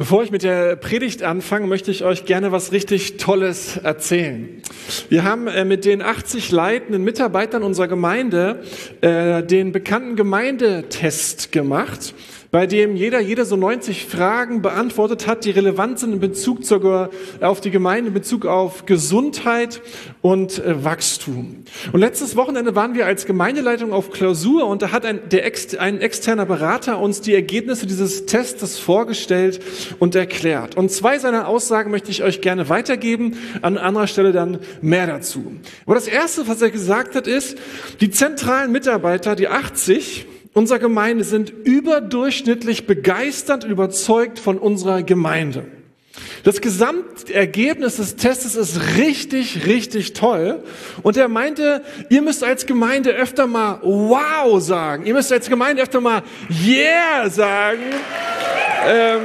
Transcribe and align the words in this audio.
Bevor 0.00 0.22
ich 0.22 0.30
mit 0.30 0.42
der 0.42 0.76
Predigt 0.76 1.22
anfange, 1.22 1.66
möchte 1.66 1.90
ich 1.90 2.04
euch 2.04 2.24
gerne 2.24 2.52
was 2.52 2.72
richtig 2.72 3.18
Tolles 3.18 3.76
erzählen. 3.76 4.62
Wir 5.10 5.24
haben 5.24 5.46
äh, 5.46 5.66
mit 5.66 5.84
den 5.84 6.00
80 6.00 6.50
leitenden 6.50 7.04
Mitarbeitern 7.04 7.62
unserer 7.62 7.86
Gemeinde 7.86 8.62
äh, 9.02 9.42
den 9.42 9.72
bekannten 9.72 10.16
Gemeindetest 10.16 11.52
gemacht 11.52 12.14
bei 12.50 12.66
dem 12.66 12.96
jeder, 12.96 13.20
jeder 13.20 13.44
so 13.44 13.54
90 13.54 14.06
Fragen 14.06 14.60
beantwortet 14.60 15.28
hat, 15.28 15.44
die 15.44 15.50
relevant 15.50 16.00
sind 16.00 16.14
in 16.14 16.20
Bezug 16.20 16.64
zur, 16.64 17.10
auf 17.40 17.60
die 17.60 17.70
Gemeinde, 17.70 18.08
in 18.08 18.14
Bezug 18.14 18.44
auf 18.44 18.86
Gesundheit 18.86 19.80
und 20.20 20.58
äh, 20.58 20.84
Wachstum. 20.84 21.62
Und 21.92 22.00
letztes 22.00 22.34
Wochenende 22.34 22.74
waren 22.74 22.94
wir 22.94 23.06
als 23.06 23.24
Gemeindeleitung 23.24 23.92
auf 23.92 24.10
Klausur 24.10 24.66
und 24.66 24.82
da 24.82 24.90
hat 24.90 25.06
ein, 25.06 25.20
der 25.30 25.46
ex, 25.46 25.76
ein 25.76 26.00
externer 26.00 26.44
Berater 26.44 26.98
uns 26.98 27.20
die 27.20 27.34
Ergebnisse 27.34 27.86
dieses 27.86 28.26
Tests 28.26 28.78
vorgestellt 28.78 29.60
und 30.00 30.16
erklärt. 30.16 30.76
Und 30.76 30.90
zwei 30.90 31.20
seiner 31.20 31.46
Aussagen 31.46 31.92
möchte 31.92 32.10
ich 32.10 32.24
euch 32.24 32.40
gerne 32.40 32.68
weitergeben, 32.68 33.36
an 33.62 33.78
anderer 33.78 34.08
Stelle 34.08 34.32
dann 34.32 34.58
mehr 34.82 35.06
dazu. 35.06 35.52
Aber 35.86 35.94
das 35.94 36.08
erste, 36.08 36.48
was 36.48 36.60
er 36.60 36.70
gesagt 36.70 37.14
hat, 37.14 37.28
ist, 37.28 37.56
die 38.00 38.10
zentralen 38.10 38.72
Mitarbeiter, 38.72 39.36
die 39.36 39.46
80, 39.46 40.26
unserer 40.54 40.78
Gemeinde 40.78 41.24
sind 41.24 41.50
überdurchschnittlich 41.50 42.86
begeistert 42.86 43.64
und 43.64 43.70
überzeugt 43.70 44.38
von 44.38 44.58
unserer 44.58 45.02
Gemeinde. 45.02 45.66
Das 46.42 46.60
Gesamtergebnis 46.60 47.96
des 47.96 48.16
Tests 48.16 48.56
ist 48.56 48.96
richtig, 48.98 49.66
richtig 49.66 50.12
toll. 50.12 50.62
Und 51.02 51.16
er 51.16 51.28
meinte, 51.28 51.82
ihr 52.08 52.22
müsst 52.22 52.42
als 52.42 52.66
Gemeinde 52.66 53.10
öfter 53.10 53.46
mal 53.46 53.78
wow 53.82 54.60
sagen. 54.60 55.06
Ihr 55.06 55.14
müsst 55.14 55.32
als 55.32 55.48
Gemeinde 55.48 55.82
öfter 55.82 56.00
mal 56.00 56.22
yeah 56.50 57.28
sagen. 57.30 57.80
Ähm, 58.86 59.20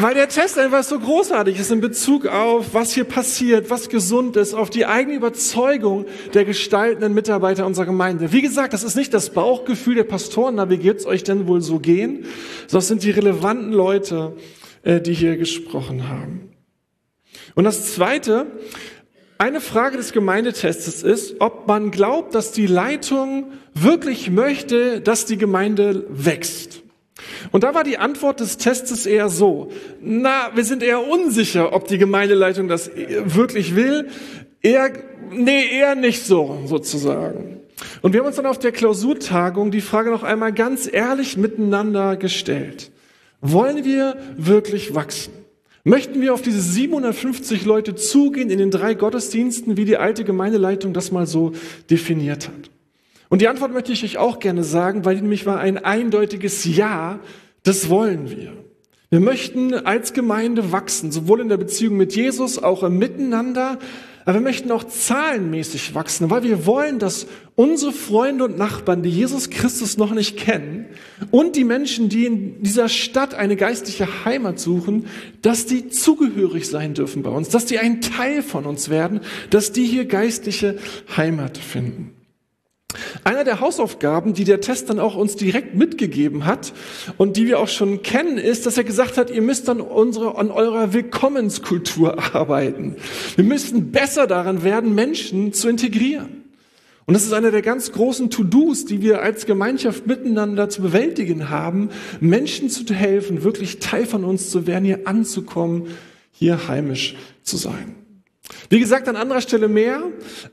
weil 0.00 0.14
der 0.14 0.28
Test 0.28 0.58
einfach 0.58 0.82
so 0.84 0.98
großartig 0.98 1.58
ist 1.58 1.70
in 1.70 1.80
Bezug 1.80 2.26
auf, 2.26 2.74
was 2.74 2.92
hier 2.92 3.04
passiert, 3.04 3.70
was 3.70 3.88
gesund 3.88 4.36
ist, 4.36 4.54
auf 4.54 4.70
die 4.70 4.86
eigene 4.86 5.16
Überzeugung 5.16 6.06
der 6.34 6.44
gestaltenden 6.44 7.14
Mitarbeiter 7.14 7.66
unserer 7.66 7.86
Gemeinde. 7.86 8.32
Wie 8.32 8.42
gesagt, 8.42 8.72
das 8.72 8.84
ist 8.84 8.96
nicht 8.96 9.12
das 9.14 9.30
Bauchgefühl 9.30 9.96
der 9.96 10.04
Pastoren, 10.04 10.56
na, 10.56 10.70
wie 10.70 10.82
wird's 10.82 11.06
euch 11.06 11.24
denn 11.24 11.46
wohl 11.48 11.60
so 11.60 11.78
gehen? 11.78 12.26
Sondern 12.66 12.78
es 12.78 12.88
sind 12.88 13.02
die 13.02 13.10
relevanten 13.10 13.72
Leute, 13.72 14.36
äh, 14.82 15.00
die 15.00 15.14
hier 15.14 15.36
gesprochen 15.36 16.08
haben. 16.08 16.50
Und 17.54 17.64
das 17.64 17.94
Zweite, 17.94 18.46
eine 19.38 19.60
Frage 19.60 19.96
des 19.96 20.12
Gemeindetestes 20.12 21.02
ist, 21.02 21.36
ob 21.40 21.66
man 21.66 21.90
glaubt, 21.90 22.34
dass 22.34 22.52
die 22.52 22.66
Leitung 22.66 23.52
wirklich 23.74 24.30
möchte, 24.30 25.00
dass 25.00 25.26
die 25.26 25.38
Gemeinde 25.38 26.06
wächst. 26.08 26.82
Und 27.52 27.64
da 27.64 27.74
war 27.74 27.84
die 27.84 27.98
Antwort 27.98 28.40
des 28.40 28.58
Testes 28.58 29.06
eher 29.06 29.28
so, 29.28 29.70
na, 30.00 30.50
wir 30.54 30.64
sind 30.64 30.82
eher 30.82 31.06
unsicher, 31.06 31.72
ob 31.72 31.88
die 31.88 31.98
Gemeindeleitung 31.98 32.68
das 32.68 32.90
wirklich 32.94 33.76
will. 33.76 34.08
Eher, 34.62 34.92
nee, 35.30 35.64
eher 35.70 35.94
nicht 35.94 36.24
so, 36.24 36.58
sozusagen. 36.66 37.60
Und 38.02 38.12
wir 38.12 38.20
haben 38.20 38.26
uns 38.26 38.36
dann 38.36 38.46
auf 38.46 38.58
der 38.58 38.72
Klausurtagung 38.72 39.70
die 39.70 39.80
Frage 39.80 40.10
noch 40.10 40.22
einmal 40.22 40.52
ganz 40.52 40.88
ehrlich 40.92 41.36
miteinander 41.36 42.16
gestellt. 42.16 42.90
Wollen 43.40 43.84
wir 43.84 44.16
wirklich 44.36 44.94
wachsen? 44.94 45.32
Möchten 45.84 46.20
wir 46.20 46.34
auf 46.34 46.42
diese 46.42 46.60
750 46.60 47.64
Leute 47.64 47.94
zugehen 47.94 48.50
in 48.50 48.58
den 48.58 48.70
drei 48.70 48.94
Gottesdiensten, 48.94 49.76
wie 49.76 49.84
die 49.84 49.96
alte 49.96 50.24
Gemeindeleitung 50.24 50.92
das 50.92 51.12
mal 51.12 51.26
so 51.26 51.52
definiert 51.88 52.48
hat? 52.48 52.70
Und 53.28 53.42
die 53.42 53.48
Antwort 53.48 53.72
möchte 53.72 53.92
ich 53.92 54.04
euch 54.04 54.18
auch 54.18 54.38
gerne 54.38 54.64
sagen, 54.64 55.04
weil 55.04 55.16
die 55.16 55.22
nämlich 55.22 55.46
war 55.46 55.58
ein 55.58 55.78
eindeutiges 55.78 56.64
Ja, 56.64 57.20
das 57.62 57.88
wollen 57.88 58.30
wir. 58.30 58.52
Wir 59.10 59.20
möchten 59.20 59.72
als 59.72 60.12
Gemeinde 60.12 60.72
wachsen, 60.72 61.12
sowohl 61.12 61.40
in 61.40 61.48
der 61.48 61.56
Beziehung 61.56 61.96
mit 61.96 62.14
Jesus, 62.14 62.62
auch 62.62 62.82
im 62.82 62.98
Miteinander, 62.98 63.78
aber 64.26 64.34
wir 64.40 64.42
möchten 64.42 64.70
auch 64.70 64.84
zahlenmäßig 64.84 65.94
wachsen, 65.94 66.28
weil 66.28 66.42
wir 66.42 66.66
wollen, 66.66 66.98
dass 66.98 67.26
unsere 67.54 67.92
Freunde 67.92 68.44
und 68.44 68.58
Nachbarn, 68.58 69.02
die 69.02 69.08
Jesus 69.08 69.48
Christus 69.48 69.96
noch 69.96 70.12
nicht 70.12 70.36
kennen, 70.36 70.84
und 71.30 71.56
die 71.56 71.64
Menschen, 71.64 72.10
die 72.10 72.26
in 72.26 72.62
dieser 72.62 72.90
Stadt 72.90 73.32
eine 73.32 73.56
geistliche 73.56 74.26
Heimat 74.26 74.58
suchen, 74.58 75.06
dass 75.40 75.64
die 75.64 75.88
zugehörig 75.88 76.68
sein 76.68 76.92
dürfen 76.92 77.22
bei 77.22 77.30
uns, 77.30 77.48
dass 77.48 77.64
die 77.64 77.78
ein 77.78 78.02
Teil 78.02 78.42
von 78.42 78.66
uns 78.66 78.90
werden, 78.90 79.20
dass 79.48 79.72
die 79.72 79.86
hier 79.86 80.04
geistliche 80.04 80.76
Heimat 81.16 81.56
finden. 81.56 82.12
Einer 83.28 83.44
der 83.44 83.60
Hausaufgaben, 83.60 84.32
die 84.32 84.44
der 84.44 84.62
Test 84.62 84.88
dann 84.88 84.98
auch 84.98 85.14
uns 85.14 85.36
direkt 85.36 85.74
mitgegeben 85.74 86.46
hat 86.46 86.72
und 87.18 87.36
die 87.36 87.46
wir 87.46 87.58
auch 87.58 87.68
schon 87.68 88.02
kennen, 88.02 88.38
ist, 88.38 88.64
dass 88.64 88.78
er 88.78 88.84
gesagt 88.84 89.18
hat, 89.18 89.28
ihr 89.28 89.42
müsst 89.42 89.68
an, 89.68 89.82
unsere, 89.82 90.38
an 90.38 90.50
eurer 90.50 90.94
Willkommenskultur 90.94 92.34
arbeiten. 92.34 92.96
Wir 93.36 93.44
müssen 93.44 93.92
besser 93.92 94.26
daran 94.26 94.64
werden, 94.64 94.94
Menschen 94.94 95.52
zu 95.52 95.68
integrieren. 95.68 96.44
Und 97.04 97.12
das 97.12 97.26
ist 97.26 97.34
einer 97.34 97.50
der 97.50 97.60
ganz 97.60 97.92
großen 97.92 98.30
To-Dos, 98.30 98.86
die 98.86 99.02
wir 99.02 99.20
als 99.20 99.44
Gemeinschaft 99.44 100.06
miteinander 100.06 100.70
zu 100.70 100.80
bewältigen 100.80 101.50
haben, 101.50 101.90
Menschen 102.20 102.70
zu 102.70 102.82
helfen, 102.94 103.44
wirklich 103.44 103.78
Teil 103.78 104.06
von 104.06 104.24
uns 104.24 104.48
zu 104.48 104.66
werden, 104.66 104.86
hier 104.86 105.06
anzukommen, 105.06 105.88
hier 106.32 106.66
heimisch 106.66 107.14
zu 107.42 107.58
sein. 107.58 108.07
Wie 108.70 108.80
gesagt, 108.80 109.08
an 109.08 109.16
anderer 109.16 109.40
Stelle 109.40 109.68
mehr, 109.68 110.02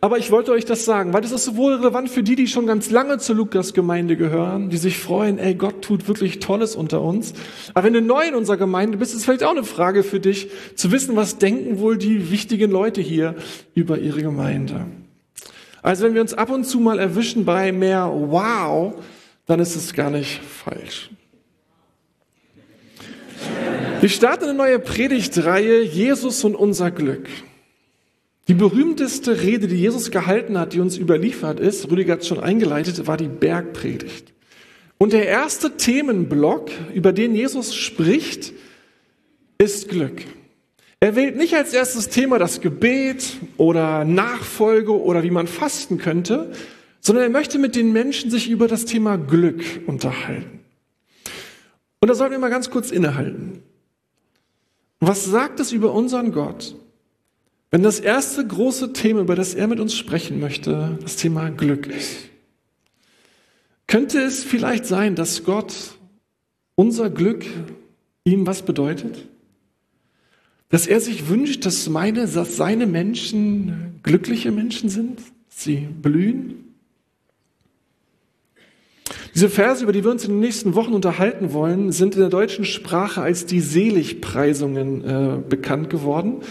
aber 0.01 0.17
ich 0.17 0.31
wollte 0.31 0.51
euch 0.51 0.65
das 0.65 0.85
sagen, 0.85 1.13
weil 1.13 1.21
das 1.21 1.31
ist 1.31 1.45
sowohl 1.45 1.75
relevant 1.75 2.09
für 2.09 2.23
die, 2.23 2.35
die 2.35 2.47
schon 2.47 2.65
ganz 2.65 2.89
lange 2.89 3.17
zur 3.17 3.35
Lukas-Gemeinde 3.35 4.15
gehören, 4.15 4.69
die 4.69 4.77
sich 4.77 4.97
freuen, 4.97 5.37
ey, 5.37 5.55
Gott 5.55 5.81
tut 5.81 6.07
wirklich 6.07 6.39
Tolles 6.39 6.75
unter 6.75 7.01
uns. 7.01 7.33
Aber 7.73 7.85
wenn 7.85 7.93
du 7.93 8.01
neu 8.01 8.23
in 8.27 8.35
unserer 8.35 8.57
Gemeinde 8.57 8.97
bist, 8.97 9.11
ist 9.11 9.19
es 9.19 9.25
vielleicht 9.25 9.43
auch 9.43 9.51
eine 9.51 9.63
Frage 9.63 10.03
für 10.03 10.19
dich, 10.19 10.49
zu 10.75 10.91
wissen, 10.91 11.15
was 11.15 11.37
denken 11.37 11.79
wohl 11.79 11.97
die 11.97 12.31
wichtigen 12.31 12.71
Leute 12.71 13.01
hier 13.01 13.35
über 13.73 13.97
ihre 13.97 14.21
Gemeinde. 14.21 14.85
Also 15.81 16.03
wenn 16.05 16.13
wir 16.13 16.21
uns 16.21 16.33
ab 16.33 16.49
und 16.49 16.63
zu 16.63 16.79
mal 16.79 16.99
erwischen 16.99 17.45
bei 17.45 17.71
mehr 17.71 18.11
Wow, 18.11 18.95
dann 19.45 19.59
ist 19.59 19.75
es 19.75 19.93
gar 19.93 20.09
nicht 20.09 20.41
falsch. 20.41 21.11
Wir 24.01 24.09
starten 24.09 24.45
eine 24.45 24.53
neue 24.53 24.79
Predigtreihe, 24.79 25.81
Jesus 25.81 26.43
und 26.43 26.55
unser 26.55 26.91
Glück. 26.91 27.27
Die 28.47 28.53
berühmteste 28.53 29.41
Rede, 29.41 29.67
die 29.67 29.77
Jesus 29.77 30.11
gehalten 30.11 30.57
hat, 30.59 30.73
die 30.73 30.79
uns 30.79 30.97
überliefert 30.97 31.59
ist, 31.59 31.89
Rüdiger 31.89 32.13
hat 32.13 32.21
es 32.21 32.27
schon 32.27 32.39
eingeleitet, 32.39 33.07
war 33.07 33.17
die 33.17 33.27
Bergpredigt. 33.27 34.33
Und 34.97 35.13
der 35.13 35.27
erste 35.27 35.77
Themenblock, 35.77 36.69
über 36.93 37.11
den 37.11 37.35
Jesus 37.35 37.75
spricht, 37.75 38.53
ist 39.57 39.89
Glück. 39.89 40.21
Er 40.99 41.15
wählt 41.15 41.37
nicht 41.37 41.55
als 41.55 41.73
erstes 41.73 42.09
Thema 42.09 42.39
das 42.39 42.61
Gebet 42.61 43.37
oder 43.57 44.05
Nachfolge 44.05 44.99
oder 44.99 45.23
wie 45.23 45.31
man 45.31 45.47
fasten 45.47 45.97
könnte, 45.97 46.51
sondern 47.01 47.25
er 47.25 47.29
möchte 47.29 47.59
mit 47.59 47.75
den 47.75 47.93
Menschen 47.93 48.31
sich 48.31 48.49
über 48.49 48.67
das 48.67 48.85
Thema 48.85 49.17
Glück 49.17 49.63
unterhalten. 49.87 50.59
Und 51.99 52.09
da 52.09 52.15
sollten 52.15 52.33
wir 52.33 52.39
mal 52.39 52.49
ganz 52.49 52.69
kurz 52.69 52.91
innehalten. 52.91 53.63
Was 54.99 55.25
sagt 55.25 55.59
es 55.59 55.71
über 55.71 55.93
unseren 55.93 56.31
Gott, 56.31 56.75
wenn 57.71 57.83
das 57.83 57.99
erste 57.99 58.45
große 58.45 58.93
Thema, 58.93 59.21
über 59.21 59.35
das 59.35 59.53
er 59.53 59.67
mit 59.67 59.79
uns 59.79 59.95
sprechen 59.95 60.39
möchte, 60.39 60.97
das 61.01 61.15
Thema 61.15 61.49
Glück 61.49 61.87
ist, 61.87 62.29
könnte 63.87 64.19
es 64.19 64.43
vielleicht 64.43 64.85
sein, 64.85 65.15
dass 65.15 65.43
Gott 65.43 65.73
unser 66.75 67.09
Glück 67.09 67.45
ihm 68.23 68.45
was 68.47 68.63
bedeutet? 68.63 69.27
Dass 70.69 70.87
er 70.87 70.99
sich 70.99 71.27
wünscht, 71.29 71.65
dass 71.65 71.87
meine, 71.89 72.27
dass 72.27 72.57
seine 72.57 72.87
Menschen 72.87 73.99
glückliche 74.03 74.51
Menschen 74.51 74.89
sind, 74.89 75.19
sie 75.47 75.87
blühen? 76.01 76.65
Diese 79.35 79.49
Verse, 79.49 79.83
über 79.83 79.91
die 79.91 80.03
wir 80.03 80.11
uns 80.11 80.23
in 80.23 80.31
den 80.31 80.39
nächsten 80.39 80.75
Wochen 80.75 80.93
unterhalten 80.93 81.53
wollen, 81.53 81.91
sind 81.91 82.15
in 82.15 82.21
der 82.21 82.29
deutschen 82.29 82.65
Sprache 82.65 83.21
als 83.21 83.45
die 83.45 83.59
Seligpreisungen 83.59 85.03
äh, 85.03 85.37
bekannt 85.47 85.89
geworden. 85.89 86.41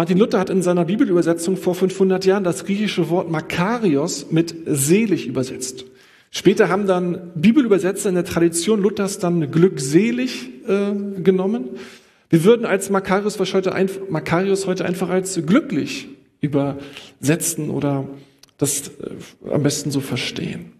Martin 0.00 0.16
Luther 0.16 0.38
hat 0.38 0.48
in 0.48 0.62
seiner 0.62 0.86
Bibelübersetzung 0.86 1.58
vor 1.58 1.74
500 1.74 2.24
Jahren 2.24 2.42
das 2.42 2.64
griechische 2.64 3.10
Wort 3.10 3.30
Makarios 3.30 4.30
mit 4.30 4.54
selig 4.64 5.26
übersetzt. 5.26 5.84
Später 6.30 6.70
haben 6.70 6.86
dann 6.86 7.32
Bibelübersetzer 7.34 8.08
in 8.08 8.14
der 8.14 8.24
Tradition 8.24 8.80
Luthers 8.80 9.18
dann 9.18 9.50
glückselig 9.50 10.48
äh, 10.66 11.20
genommen. 11.20 11.68
Wir 12.30 12.44
würden 12.44 12.64
als 12.64 12.88
Makarios 12.88 13.38
heute, 13.38 13.74
Makarios 14.08 14.66
heute 14.66 14.86
einfach 14.86 15.10
als 15.10 15.38
glücklich 15.44 16.08
übersetzen 16.40 17.68
oder 17.68 18.08
das 18.56 18.88
äh, 18.88 19.52
am 19.52 19.62
besten 19.62 19.90
so 19.90 20.00
verstehen. 20.00 20.72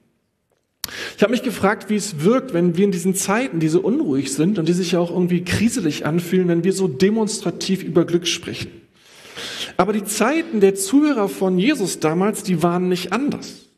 Ich 1.18 1.22
habe 1.22 1.32
mich 1.32 1.42
gefragt, 1.42 1.90
wie 1.90 1.96
es 1.96 2.24
wirkt, 2.24 2.54
wenn 2.54 2.78
wir 2.78 2.86
in 2.86 2.90
diesen 2.90 3.14
Zeiten, 3.14 3.60
die 3.60 3.68
so 3.68 3.82
unruhig 3.82 4.32
sind 4.32 4.58
und 4.58 4.66
die 4.66 4.72
sich 4.72 4.92
ja 4.92 4.98
auch 4.98 5.10
irgendwie 5.10 5.44
kriselig 5.44 6.06
anfühlen, 6.06 6.48
wenn 6.48 6.64
wir 6.64 6.72
so 6.72 6.88
demonstrativ 6.88 7.82
über 7.82 8.06
Glück 8.06 8.26
sprechen. 8.26 8.79
Aber 9.80 9.94
die 9.94 10.04
Zeiten 10.04 10.60
der 10.60 10.74
Zuhörer 10.74 11.26
von 11.26 11.58
Jesus 11.58 12.00
damals, 12.00 12.42
die 12.42 12.62
waren 12.62 12.90
nicht 12.90 13.14
anders. 13.14 13.70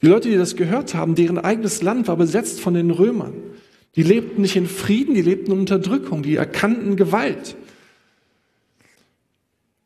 Die 0.00 0.06
Leute, 0.06 0.28
die 0.28 0.36
das 0.36 0.54
gehört 0.54 0.94
haben, 0.94 1.16
deren 1.16 1.38
eigenes 1.38 1.82
Land 1.82 2.06
war 2.06 2.16
besetzt 2.16 2.60
von 2.60 2.74
den 2.74 2.92
Römern. 2.92 3.34
Die 3.96 4.04
lebten 4.04 4.42
nicht 4.42 4.54
in 4.54 4.68
Frieden, 4.68 5.16
die 5.16 5.22
lebten 5.22 5.50
in 5.50 5.58
Unterdrückung, 5.58 6.22
die 6.22 6.36
erkannten 6.36 6.94
Gewalt. 6.94 7.56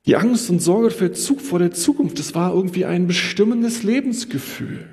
Die 0.04 0.16
Angst 0.16 0.50
und 0.50 0.60
Sorge 0.60 0.90
vor 0.90 1.58
der 1.60 1.72
Zukunft, 1.72 2.18
das 2.18 2.34
war 2.34 2.52
irgendwie 2.52 2.84
ein 2.84 3.06
bestimmendes 3.06 3.84
Lebensgefühl. 3.84 4.86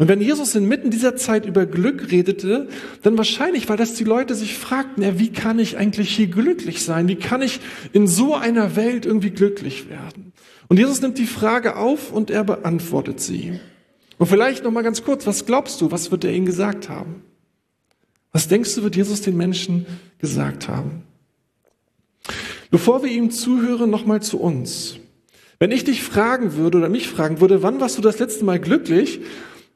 Und 0.00 0.08
wenn 0.08 0.22
Jesus 0.22 0.54
inmitten 0.54 0.90
dieser 0.90 1.14
Zeit 1.16 1.44
über 1.44 1.66
Glück 1.66 2.10
redete, 2.10 2.68
dann 3.02 3.18
wahrscheinlich, 3.18 3.68
weil 3.68 3.76
das 3.76 3.92
die 3.92 4.04
Leute 4.04 4.34
sich 4.34 4.56
fragten, 4.56 5.02
ja, 5.02 5.18
wie 5.18 5.28
kann 5.28 5.58
ich 5.58 5.76
eigentlich 5.76 6.16
hier 6.16 6.28
glücklich 6.28 6.82
sein? 6.82 7.06
Wie 7.06 7.16
kann 7.16 7.42
ich 7.42 7.60
in 7.92 8.06
so 8.06 8.34
einer 8.34 8.76
Welt 8.76 9.04
irgendwie 9.04 9.28
glücklich 9.28 9.90
werden? 9.90 10.32
Und 10.68 10.78
Jesus 10.78 11.02
nimmt 11.02 11.18
die 11.18 11.26
Frage 11.26 11.76
auf 11.76 12.12
und 12.12 12.30
er 12.30 12.44
beantwortet 12.44 13.20
sie. 13.20 13.60
Und 14.16 14.26
vielleicht 14.26 14.64
noch 14.64 14.70
mal 14.70 14.80
ganz 14.80 15.04
kurz, 15.04 15.26
was 15.26 15.44
glaubst 15.44 15.82
du, 15.82 15.90
was 15.90 16.10
wird 16.10 16.24
er 16.24 16.32
ihnen 16.32 16.46
gesagt 16.46 16.88
haben? 16.88 17.22
Was 18.32 18.48
denkst 18.48 18.76
du, 18.76 18.82
wird 18.82 18.96
Jesus 18.96 19.20
den 19.20 19.36
Menschen 19.36 19.84
gesagt 20.18 20.66
haben? 20.66 21.02
Bevor 22.70 23.02
wir 23.02 23.10
ihm 23.10 23.30
zuhören, 23.30 23.90
nochmal 23.90 24.22
zu 24.22 24.40
uns. 24.40 24.96
Wenn 25.58 25.72
ich 25.72 25.84
dich 25.84 26.02
fragen 26.02 26.54
würde 26.54 26.78
oder 26.78 26.88
mich 26.88 27.06
fragen 27.06 27.42
würde, 27.42 27.62
wann 27.62 27.80
warst 27.80 27.98
du 27.98 28.00
das 28.00 28.18
letzte 28.18 28.46
Mal 28.46 28.58
glücklich, 28.58 29.20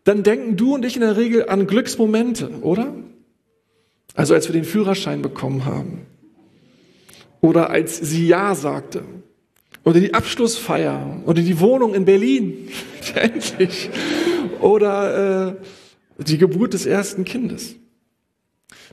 dann 0.04 0.22
denken 0.22 0.56
du 0.56 0.74
und 0.74 0.84
ich 0.84 0.96
in 0.96 1.00
der 1.00 1.16
Regel 1.16 1.48
an 1.48 1.66
Glücksmomente, 1.66 2.48
oder? 2.60 2.94
Also 4.14 4.34
als 4.34 4.48
wir 4.48 4.52
den 4.52 4.64
Führerschein 4.64 5.22
bekommen 5.22 5.64
haben. 5.64 6.06
Oder 7.40 7.70
als 7.70 7.98
sie 7.98 8.26
Ja 8.26 8.54
sagte. 8.54 9.02
Oder 9.84 10.00
die 10.00 10.14
Abschlussfeier. 10.14 11.22
Oder 11.26 11.42
die 11.42 11.58
Wohnung 11.60 11.94
in 11.94 12.04
Berlin. 12.04 12.68
Endlich. 13.14 13.90
Oder 14.60 15.48
äh, 15.48 16.22
die 16.22 16.38
Geburt 16.38 16.74
des 16.74 16.86
ersten 16.86 17.24
Kindes. 17.24 17.76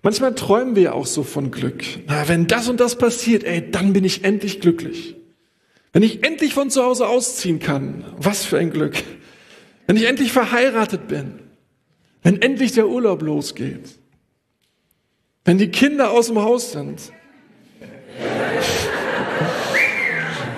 Manchmal 0.03 0.33
träumen 0.33 0.75
wir 0.75 0.83
ja 0.83 0.91
auch 0.93 1.05
so 1.05 1.23
von 1.23 1.51
Glück. 1.51 1.83
Na, 2.07 2.27
wenn 2.27 2.47
das 2.47 2.67
und 2.67 2.79
das 2.79 2.97
passiert, 2.97 3.43
ey, 3.43 3.69
dann 3.69 3.93
bin 3.93 4.03
ich 4.03 4.23
endlich 4.23 4.59
glücklich. 4.59 5.15
Wenn 5.93 6.03
ich 6.03 6.25
endlich 6.25 6.53
von 6.53 6.69
zu 6.69 6.83
Hause 6.83 7.07
ausziehen 7.07 7.59
kann, 7.59 8.05
was 8.17 8.43
für 8.43 8.57
ein 8.57 8.71
Glück. 8.71 8.95
Wenn 9.87 9.97
ich 9.97 10.05
endlich 10.05 10.31
verheiratet 10.31 11.07
bin, 11.07 11.39
wenn 12.23 12.41
endlich 12.41 12.71
der 12.73 12.87
Urlaub 12.87 13.21
losgeht, 13.21 13.97
wenn 15.43 15.57
die 15.57 15.69
Kinder 15.69 16.11
aus 16.11 16.27
dem 16.27 16.39
Haus 16.39 16.71
sind, 16.71 17.11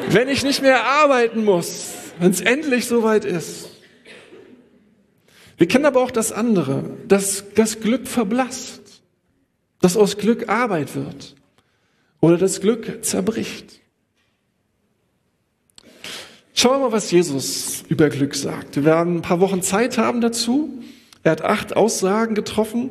wenn 0.10 0.28
ich 0.28 0.44
nicht 0.44 0.62
mehr 0.62 0.84
arbeiten 0.86 1.46
muss, 1.46 1.92
wenn 2.20 2.32
es 2.32 2.42
endlich 2.42 2.86
soweit 2.86 3.26
ist. 3.26 3.70
Wir 5.58 5.68
kennen 5.68 5.86
aber 5.86 6.02
auch 6.02 6.12
das 6.12 6.32
andere, 6.32 6.98
dass 7.08 7.46
das 7.56 7.80
Glück 7.80 8.08
verblasst 8.08 8.84
dass 9.84 9.98
aus 9.98 10.18
Glück 10.18 10.48
Arbeit 10.48 10.96
wird 10.96 11.36
oder 12.22 12.38
das 12.38 12.62
Glück 12.62 13.04
zerbricht. 13.04 13.82
Schauen 16.64 16.80
wir 16.80 16.88
mal, 16.88 16.92
was 16.94 17.12
Jesus 17.12 17.84
über 17.90 18.08
Glück 18.08 18.36
sagt. 18.36 18.78
Wir 18.78 18.86
werden 18.86 19.18
ein 19.18 19.22
paar 19.22 19.42
Wochen 19.42 19.62
Zeit 19.62 19.98
haben 19.98 20.22
dazu. 20.22 20.82
Er 21.22 21.34
hat 21.34 21.42
acht 21.42 21.76
Aussagen 21.76 22.36
getroffen. 22.36 22.90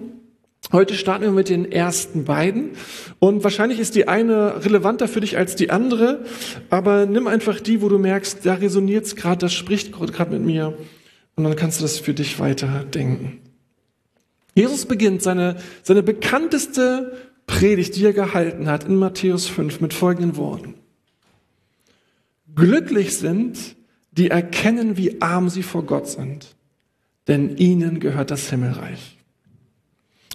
Heute 0.72 0.92
starten 0.92 1.24
wir 1.24 1.30
mit 1.30 1.48
den 1.48 1.72
ersten 1.72 2.26
beiden. 2.26 2.72
Und 3.18 3.44
wahrscheinlich 3.44 3.78
ist 3.78 3.94
die 3.94 4.08
eine 4.08 4.62
relevanter 4.62 5.08
für 5.08 5.22
dich 5.22 5.38
als 5.38 5.56
die 5.56 5.70
andere. 5.70 6.26
Aber 6.68 7.06
nimm 7.06 7.26
einfach 7.26 7.60
die, 7.60 7.80
wo 7.80 7.88
du 7.88 7.98
merkst, 7.98 8.44
da 8.44 8.56
resoniert 8.56 9.06
es 9.06 9.16
gerade, 9.16 9.38
das 9.38 9.54
spricht 9.54 9.90
gerade 9.90 10.32
mit 10.32 10.42
mir. 10.42 10.76
Und 11.36 11.44
dann 11.44 11.56
kannst 11.56 11.80
du 11.80 11.84
das 11.84 11.98
für 11.98 12.12
dich 12.12 12.38
weiter 12.38 12.84
denken. 12.84 13.40
Jesus 14.54 14.84
beginnt 14.84 15.22
seine, 15.22 15.56
seine 15.82 16.02
bekannteste 16.02 17.16
Predigt, 17.46 17.96
die 17.96 18.04
er 18.04 18.12
gehalten 18.12 18.68
hat, 18.68 18.84
in 18.84 18.96
Matthäus 18.96 19.46
5 19.46 19.80
mit 19.80 19.94
folgenden 19.94 20.36
Worten. 20.36 20.74
Glücklich 22.54 23.16
sind, 23.16 23.76
die 24.12 24.30
erkennen, 24.30 24.96
wie 24.96 25.20
arm 25.22 25.48
sie 25.48 25.62
vor 25.62 25.84
Gott 25.84 26.08
sind, 26.08 26.54
denn 27.28 27.56
ihnen 27.56 28.00
gehört 28.00 28.30
das 28.30 28.50
Himmelreich. 28.50 29.18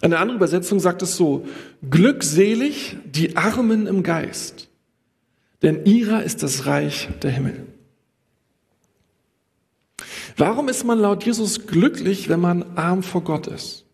Eine 0.01 0.19
andere 0.19 0.37
Übersetzung 0.37 0.79
sagt 0.79 1.01
es 1.01 1.15
so, 1.15 1.45
glückselig 1.89 2.97
die 3.05 3.35
Armen 3.35 3.87
im 3.87 4.03
Geist, 4.03 4.69
denn 5.61 5.85
ihrer 5.85 6.23
ist 6.23 6.43
das 6.43 6.65
Reich 6.65 7.09
der 7.21 7.31
Himmel. 7.31 7.65
Warum 10.37 10.69
ist 10.69 10.83
man 10.83 10.99
laut 10.99 11.23
Jesus 11.23 11.65
glücklich, 11.65 12.29
wenn 12.29 12.39
man 12.39 12.77
arm 12.77 13.01
vor 13.01 13.23
Gott 13.23 13.47
ist? 13.47 13.85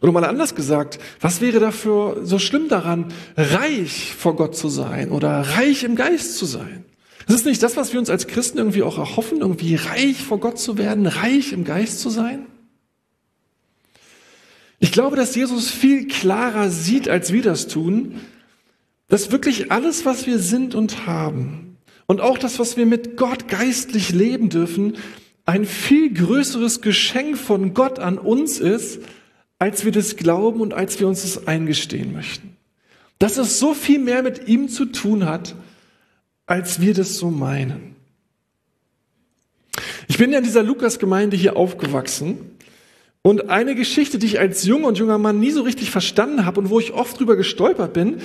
Oder 0.00 0.12
mal 0.12 0.24
anders 0.24 0.54
gesagt, 0.54 1.00
was 1.20 1.40
wäre 1.40 1.58
dafür 1.58 2.24
so 2.24 2.38
schlimm 2.38 2.68
daran, 2.68 3.12
reich 3.36 4.14
vor 4.14 4.36
Gott 4.36 4.56
zu 4.56 4.68
sein 4.68 5.10
oder 5.10 5.40
reich 5.40 5.82
im 5.82 5.96
Geist 5.96 6.36
zu 6.36 6.46
sein? 6.46 6.84
Das 7.28 7.36
ist 7.36 7.44
nicht 7.44 7.62
das, 7.62 7.76
was 7.76 7.92
wir 7.92 8.00
uns 8.00 8.08
als 8.08 8.26
Christen 8.26 8.56
irgendwie 8.56 8.82
auch 8.82 8.96
erhoffen, 8.96 9.40
irgendwie 9.40 9.74
reich 9.74 10.16
vor 10.16 10.40
Gott 10.40 10.58
zu 10.58 10.78
werden, 10.78 11.06
reich 11.06 11.52
im 11.52 11.64
Geist 11.64 12.00
zu 12.00 12.08
sein? 12.08 12.46
Ich 14.78 14.92
glaube, 14.92 15.14
dass 15.14 15.34
Jesus 15.34 15.70
viel 15.70 16.06
klarer 16.06 16.70
sieht, 16.70 17.06
als 17.06 17.30
wir 17.30 17.42
das 17.42 17.68
tun, 17.68 18.18
dass 19.08 19.30
wirklich 19.30 19.70
alles, 19.70 20.06
was 20.06 20.26
wir 20.26 20.38
sind 20.38 20.74
und 20.74 21.06
haben 21.06 21.76
und 22.06 22.22
auch 22.22 22.38
das, 22.38 22.58
was 22.58 22.78
wir 22.78 22.86
mit 22.86 23.18
Gott 23.18 23.46
geistlich 23.46 24.08
leben 24.08 24.48
dürfen, 24.48 24.96
ein 25.44 25.66
viel 25.66 26.10
größeres 26.14 26.80
Geschenk 26.80 27.36
von 27.36 27.74
Gott 27.74 27.98
an 27.98 28.16
uns 28.16 28.58
ist, 28.58 29.00
als 29.58 29.84
wir 29.84 29.92
das 29.92 30.16
glauben 30.16 30.62
und 30.62 30.72
als 30.72 30.98
wir 30.98 31.06
uns 31.06 31.22
das 31.22 31.46
eingestehen 31.46 32.14
möchten. 32.14 32.56
Dass 33.18 33.36
es 33.36 33.58
so 33.58 33.74
viel 33.74 33.98
mehr 33.98 34.22
mit 34.22 34.48
ihm 34.48 34.70
zu 34.70 34.86
tun 34.86 35.26
hat, 35.26 35.54
als 36.48 36.80
wir 36.80 36.94
das 36.94 37.16
so 37.16 37.30
meinen. 37.30 37.94
Ich 40.08 40.16
bin 40.16 40.32
ja 40.32 40.38
in 40.38 40.44
dieser 40.44 40.62
Lukas-Gemeinde 40.62 41.36
hier 41.36 41.56
aufgewachsen 41.56 42.38
und 43.22 43.50
eine 43.50 43.74
Geschichte, 43.74 44.18
die 44.18 44.26
ich 44.26 44.40
als 44.40 44.64
junger 44.64 44.88
und 44.88 44.98
junger 44.98 45.18
Mann 45.18 45.38
nie 45.38 45.50
so 45.50 45.62
richtig 45.62 45.90
verstanden 45.90 46.46
habe 46.46 46.60
und 46.60 46.70
wo 46.70 46.80
ich 46.80 46.94
oft 46.94 47.18
drüber 47.18 47.36
gestolpert 47.36 47.92
bin, 47.92 48.16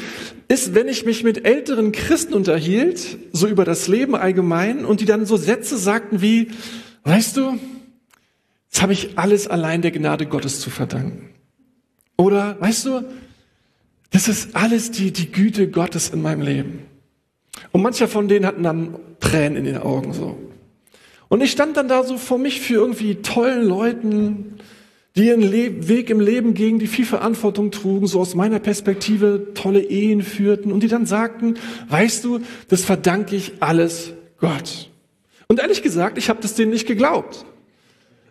ist, 0.47 0.73
wenn 0.73 0.87
ich 0.87 1.05
mich 1.05 1.23
mit 1.23 1.45
älteren 1.45 1.91
Christen 1.91 2.33
unterhielt, 2.33 3.17
so 3.33 3.47
über 3.47 3.65
das 3.65 3.89
Leben 3.89 4.15
allgemein, 4.15 4.85
und 4.85 5.01
die 5.01 5.05
dann 5.05 5.25
so 5.25 5.35
Sätze 5.35 5.77
sagten 5.77 6.21
wie, 6.21 6.51
weißt 7.03 7.35
du, 7.35 7.59
das 8.71 8.81
habe 8.81 8.94
ich 8.94 9.18
alles 9.18 9.47
allein 9.47 9.81
der 9.81 9.92
Gnade 9.92 10.25
Gottes 10.25 10.61
zu 10.61 10.69
verdanken. 10.69 11.30
Oder, 12.15 12.56
weißt 12.61 12.85
du, 12.85 13.03
das 14.11 14.30
ist 14.30 14.56
alles 14.56 14.92
die, 14.92 15.11
die 15.11 15.31
Güte 15.31 15.68
Gottes 15.69 16.09
in 16.09 16.21
meinem 16.21 16.42
Leben. 16.42 16.93
Und 17.72 17.81
mancher 17.81 18.07
von 18.07 18.28
denen 18.28 18.45
hatten 18.45 18.64
dann 18.64 18.95
Tränen 19.19 19.57
in 19.57 19.66
den 19.66 19.78
Augen 19.78 20.14
so. 20.14 20.38
Und 21.30 21.42
ich 21.42 21.52
stand 21.52 21.78
dann 21.78 21.88
da 21.88 22.04
so 22.04 22.18
vor 22.18 22.38
mich 22.38 22.62
für 22.62 22.76
irgendwie 22.76 23.16
tollen 23.16 23.66
Leuten, 23.66 24.60
die 25.16 25.28
ihren 25.28 25.42
Le 25.42 25.88
Weg 25.88 26.10
im 26.10 26.19
Leben 26.19 26.54
gingen, 26.54 26.80
die 26.80 26.88
viel 26.88 27.06
Verantwortung 27.06 27.72
trugen, 27.72 28.07
so 28.07 28.19
aus 28.19 28.36
meiner 28.36 28.60
Perspektive 28.60 29.54
tolle 29.54 29.81
Ehen 29.81 30.24
führten 30.24 30.72
und 30.72 30.81
die 30.81 30.88
dann 30.88 31.06
sagten, 31.06 31.56
weißt 31.90 32.24
du, 32.24 32.40
das 32.68 32.83
verdanke 32.83 33.36
ich 33.36 33.54
alles 33.60 34.14
Gott. 34.40 34.90
Und 35.48 35.60
ehrlich 35.60 35.83
gesagt, 35.83 36.18
ich 36.18 36.30
habe 36.30 36.42
das 36.42 36.56
denen 36.56 36.72
nicht 36.72 36.88
geglaubt. 36.88 37.45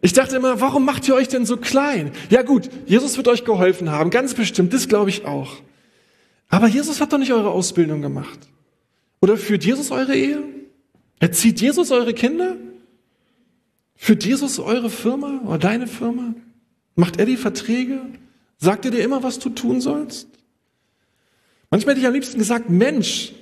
Ich 0.01 0.13
dachte 0.13 0.35
immer, 0.35 0.61
warum 0.61 0.85
macht 0.85 1.07
ihr 1.07 1.15
euch 1.15 1.29
denn 1.29 1.47
so 1.47 1.57
klein? 1.57 2.11
Ja 2.31 2.43
gut, 2.43 2.69
Jesus 2.87 3.17
wird 3.17 3.29
euch 3.29 3.45
geholfen 3.45 3.91
haben, 3.91 4.11
ganz 4.11 4.35
bestimmt, 4.35 4.75
das 4.75 4.89
glaube 4.89 5.11
ich 5.11 5.25
auch. 5.25 5.55
Aber 6.49 6.67
Jesus 6.67 7.01
hat 7.01 7.13
doch 7.13 7.19
nicht 7.19 7.33
eure 7.33 7.51
Ausbildung 7.51 8.03
gemacht. 8.03 8.41
Oder 9.23 9.37
führt 9.37 9.65
Jesus 9.65 9.93
eure 9.93 10.15
Ehe? 10.15 10.43
Erzieht 11.21 11.61
Jesus 11.61 11.93
eure 11.93 12.13
Kinder? 12.13 12.57
Führt 13.95 14.25
Jesus 14.25 14.59
eure 14.59 14.91
Firma 14.91 15.41
oder 15.47 15.59
deine 15.59 15.87
Firma? 15.87 16.35
Macht 16.97 17.19
er 17.19 17.27
die 17.27 17.37
Verträge? 17.37 18.01
Sagt 18.59 18.85
er 18.85 18.91
dir 18.91 19.05
immer, 19.05 19.23
was 19.23 19.39
du 19.39 19.49
tun 19.49 19.81
sollst? 19.81 20.29
Manchmal 21.71 21.95
hätte 21.95 22.01
ich 22.01 22.07
am 22.09 22.15
liebsten 22.15 22.39
gesagt, 22.39 22.69
Mensch, 22.69 23.33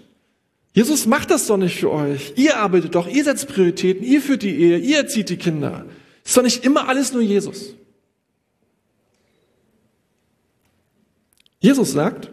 Jesus 0.74 1.06
macht 1.06 1.30
das 1.30 1.46
doch 1.46 1.56
nicht 1.56 1.80
für 1.80 1.90
euch. 1.90 2.34
Ihr 2.36 2.58
arbeitet 2.58 2.94
doch, 2.94 3.08
ihr 3.08 3.24
setzt 3.24 3.48
Prioritäten, 3.48 4.04
ihr 4.04 4.20
führt 4.20 4.42
die 4.42 4.54
Ehe, 4.54 4.78
ihr 4.78 4.98
erzieht 4.98 5.30
die 5.30 5.38
Kinder. 5.38 5.86
Ist 6.22 6.36
doch 6.36 6.42
nicht 6.42 6.62
immer 6.62 6.88
alles 6.88 7.14
nur 7.14 7.22
Jesus. 7.22 7.74
Jesus 11.58 11.92
sagt, 11.92 12.30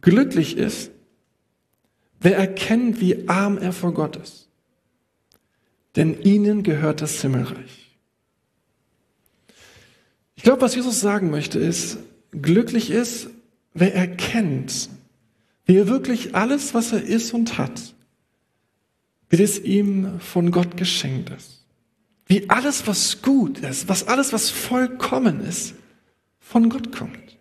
glücklich 0.00 0.56
ist, 0.56 0.90
wer 2.20 2.36
erkennt, 2.36 3.00
wie 3.00 3.28
arm 3.28 3.58
er 3.58 3.72
vor 3.72 3.92
Gott 3.92 4.16
ist. 4.16 4.48
Denn 5.96 6.20
ihnen 6.22 6.62
gehört 6.62 7.00
das 7.00 7.20
Himmelreich. 7.20 7.96
Ich 10.36 10.42
glaube, 10.44 10.62
was 10.62 10.74
Jesus 10.74 11.00
sagen 11.00 11.30
möchte, 11.30 11.58
ist, 11.58 11.98
glücklich 12.30 12.90
ist, 12.90 13.28
wer 13.74 13.94
erkennt, 13.94 14.88
wie 15.66 15.76
er 15.76 15.88
wirklich 15.88 16.34
alles, 16.34 16.74
was 16.74 16.92
er 16.92 17.02
ist 17.02 17.34
und 17.34 17.58
hat, 17.58 17.94
wie 19.28 19.42
es 19.42 19.58
ihm 19.58 20.20
von 20.20 20.50
Gott 20.50 20.76
geschenkt 20.76 21.30
ist. 21.30 21.60
wie 22.30 22.48
alles, 22.48 22.86
was 22.86 23.22
gut 23.22 23.58
ist, 23.58 23.88
was 23.88 24.06
alles, 24.06 24.32
was 24.32 24.50
vollkommen 24.50 25.40
ist, 25.40 25.74
von 26.38 26.70
Gott 26.70 26.92
kommt. 26.92 27.36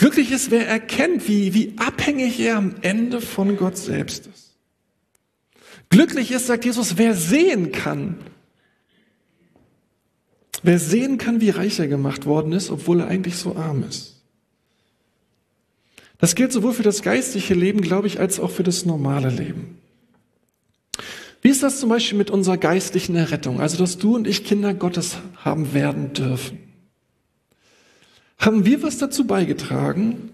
Glücklich 0.00 0.32
ist, 0.32 0.50
wer 0.50 0.66
erkennt, 0.66 1.28
wie, 1.28 1.52
wie 1.52 1.74
abhängig 1.76 2.40
er 2.40 2.56
am 2.56 2.74
Ende 2.80 3.20
von 3.20 3.58
Gott 3.58 3.76
selbst 3.76 4.28
ist. 4.28 4.56
Glücklich 5.90 6.30
ist, 6.30 6.46
sagt 6.46 6.64
Jesus, 6.64 6.96
wer 6.96 7.14
sehen 7.14 7.70
kann, 7.70 8.16
wer 10.62 10.78
sehen 10.78 11.18
kann, 11.18 11.42
wie 11.42 11.50
reich 11.50 11.78
er 11.80 11.86
gemacht 11.86 12.24
worden 12.24 12.52
ist, 12.52 12.70
obwohl 12.70 13.00
er 13.00 13.08
eigentlich 13.08 13.36
so 13.36 13.56
arm 13.56 13.84
ist. 13.86 14.22
Das 16.16 16.34
gilt 16.34 16.52
sowohl 16.52 16.72
für 16.72 16.82
das 16.82 17.02
geistliche 17.02 17.52
Leben, 17.52 17.82
glaube 17.82 18.06
ich, 18.06 18.20
als 18.20 18.40
auch 18.40 18.50
für 18.50 18.62
das 18.62 18.86
normale 18.86 19.28
Leben. 19.28 19.76
Wie 21.42 21.50
ist 21.50 21.62
das 21.62 21.78
zum 21.78 21.90
Beispiel 21.90 22.16
mit 22.16 22.30
unserer 22.30 22.56
geistlichen 22.56 23.16
Errettung? 23.16 23.60
Also, 23.60 23.76
dass 23.76 23.98
du 23.98 24.14
und 24.16 24.26
ich 24.26 24.44
Kinder 24.46 24.72
Gottes 24.72 25.18
haben 25.44 25.74
werden 25.74 26.14
dürfen. 26.14 26.69
Haben 28.40 28.64
wir 28.64 28.82
was 28.82 28.96
dazu 28.96 29.26
beigetragen, 29.26 30.30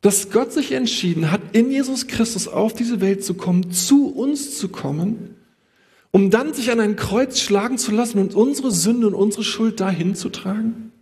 dass 0.00 0.30
Gott 0.30 0.52
sich 0.52 0.70
entschieden 0.70 1.32
hat, 1.32 1.40
in 1.52 1.70
Jesus 1.70 2.06
Christus 2.06 2.46
auf 2.46 2.74
diese 2.74 3.00
Welt 3.00 3.24
zu 3.24 3.34
kommen, 3.34 3.72
zu 3.72 4.08
uns 4.08 4.56
zu 4.56 4.68
kommen, 4.68 5.34
um 6.12 6.30
dann 6.30 6.54
sich 6.54 6.70
an 6.70 6.78
ein 6.78 6.94
Kreuz 6.94 7.40
schlagen 7.40 7.76
zu 7.76 7.90
lassen 7.90 8.18
und 8.18 8.36
unsere 8.36 8.70
Sünde 8.70 9.08
und 9.08 9.14
unsere 9.14 9.42
Schuld 9.42 9.80
dahin 9.80 10.14
zu 10.14 10.28
tragen? 10.28 10.92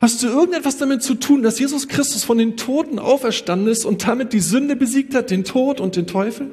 Hast 0.00 0.22
du 0.22 0.26
irgendetwas 0.26 0.76
damit 0.76 1.04
zu 1.04 1.14
tun, 1.14 1.42
dass 1.42 1.58
Jesus 1.58 1.86
Christus 1.86 2.24
von 2.24 2.38
den 2.38 2.56
Toten 2.56 2.98
auferstanden 2.98 3.68
ist 3.68 3.84
und 3.84 4.06
damit 4.06 4.32
die 4.32 4.40
Sünde 4.40 4.74
besiegt 4.74 5.14
hat, 5.14 5.30
den 5.30 5.44
Tod 5.44 5.80
und 5.80 5.94
den 5.94 6.08
Teufel? 6.08 6.50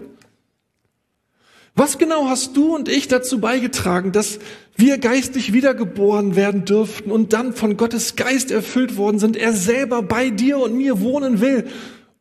Was 1.76 1.98
genau 1.98 2.30
hast 2.30 2.56
du 2.56 2.76
und 2.76 2.88
ich 2.88 3.08
dazu 3.08 3.40
beigetragen, 3.40 4.12
dass 4.12 4.40
wir 4.76 5.00
geistig 5.00 5.54
wiedergeboren 5.54 6.36
werden 6.36 6.66
dürften 6.66 7.12
und 7.12 7.34
dann 7.34 7.54
von 7.54 7.78
Gottes 7.78 8.16
Geist 8.16 8.52
erfüllt 8.52 8.96
worden 8.96 9.18
sind, 9.18 9.36
er 9.36 9.54
selber 9.54 10.04
bei 10.04 10.30
dir 10.30 10.60
und 10.60 10.76
mir 10.76 11.02
wohnen 11.02 11.42
will, 11.42 11.68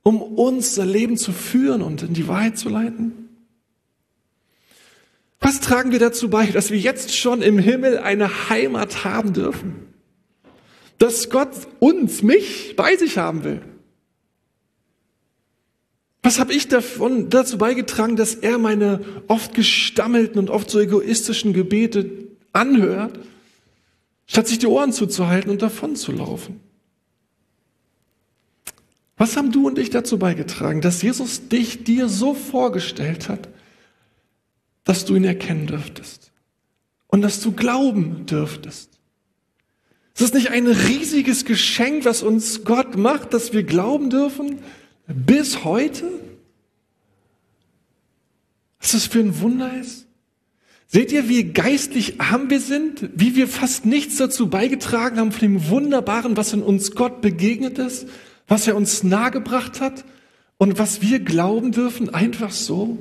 um 0.02 0.23
uns 0.23 0.75
das 0.75 0.87
Leben 0.87 1.18
zu 1.18 1.32
führen 1.32 1.82
und 1.82 2.02
in 2.02 2.14
die 2.14 2.28
Wahrheit 2.28 2.56
zu 2.56 2.71
leiten? 2.71 3.28
Was 5.38 5.61
tragen 5.61 5.92
wir 5.92 5.99
dazu 5.99 6.30
bei, 6.30 6.47
dass 6.47 6.71
wir 6.71 6.78
jetzt 6.78 7.16
schon 7.16 7.42
im 7.42 7.59
Himmel 7.59 7.99
eine 7.99 8.49
Heimat 8.49 9.04
haben 9.04 9.32
dürfen? 9.35 9.87
Dass 10.99 11.30
Gott 11.30 11.50
uns, 11.78 12.23
mich, 12.23 12.75
bei 12.76 12.97
sich 12.97 13.18
haben 13.18 13.44
will? 13.44 13.61
Was 16.22 16.38
habe 16.38 16.54
ich 16.54 16.68
davon 16.68 17.30
dazu 17.30 17.58
beigetragen, 17.58 18.14
dass 18.14 18.36
er 18.36 18.58
meine 18.58 19.00
oft 19.26 19.54
gestammelten 19.54 20.38
und 20.38 20.50
oft 20.50 20.70
so 20.70 20.78
egoistischen 20.78 21.52
Gebete 21.52 22.08
anhört, 22.52 23.18
statt 24.26 24.46
sich 24.46 24.60
die 24.60 24.68
Ohren 24.68 24.92
zuzuhalten 24.92 25.50
und 25.50 25.62
davon 25.62 25.96
zu 25.96 26.12
laufen? 26.12 26.60
Was 29.16 29.36
haben 29.36 29.52
du 29.52 29.66
und 29.66 29.78
ich 29.78 29.90
dazu 29.90 30.18
beigetragen, 30.18 30.80
dass 30.80 31.02
Jesus 31.02 31.48
dich 31.48 31.84
dir 31.84 32.08
so 32.08 32.34
vorgestellt 32.34 33.28
hat, 33.28 33.48
dass 34.84 35.04
du 35.04 35.16
ihn 35.16 35.24
erkennen 35.24 35.66
dürftest 35.66 36.32
und 37.08 37.22
dass 37.22 37.40
du 37.40 37.52
glauben 37.52 38.26
dürftest? 38.26 38.90
Es 40.14 40.20
ist 40.20 40.34
nicht 40.34 40.50
ein 40.50 40.66
riesiges 40.66 41.44
Geschenk, 41.44 42.04
was 42.04 42.22
uns 42.22 42.64
Gott 42.64 42.96
macht, 42.96 43.34
dass 43.34 43.52
wir 43.52 43.64
glauben 43.64 44.10
dürfen, 44.10 44.60
bis 45.06 45.64
heute? 45.64 46.04
Was 48.80 48.92
das 48.92 49.06
für 49.06 49.21
ein 49.21 49.40
Wunder 49.40 49.78
ist? 49.80 50.06
Seht 50.88 51.11
ihr, 51.11 51.28
wie 51.28 51.44
geistlich 51.44 52.21
arm 52.21 52.50
wir 52.50 52.61
sind? 52.61 53.09
Wie 53.14 53.35
wir 53.35 53.49
fast 53.49 53.87
nichts 53.87 54.16
dazu 54.16 54.50
beigetragen 54.50 55.18
haben 55.18 55.32
von 55.32 55.40
dem 55.40 55.68
Wunderbaren, 55.68 56.37
was 56.37 56.52
in 56.52 56.62
uns 56.62 56.90
Gott 56.90 57.23
begegnet 57.23 57.78
ist? 57.78 58.06
Was 58.47 58.66
er 58.66 58.76
uns 58.76 59.02
nahegebracht 59.02 59.80
hat? 59.80 60.04
Und 60.59 60.78
was 60.78 61.00
wir 61.00 61.21
glauben 61.21 61.73
dürfen, 61.73 62.12
einfach 62.12 62.50
so? 62.50 62.99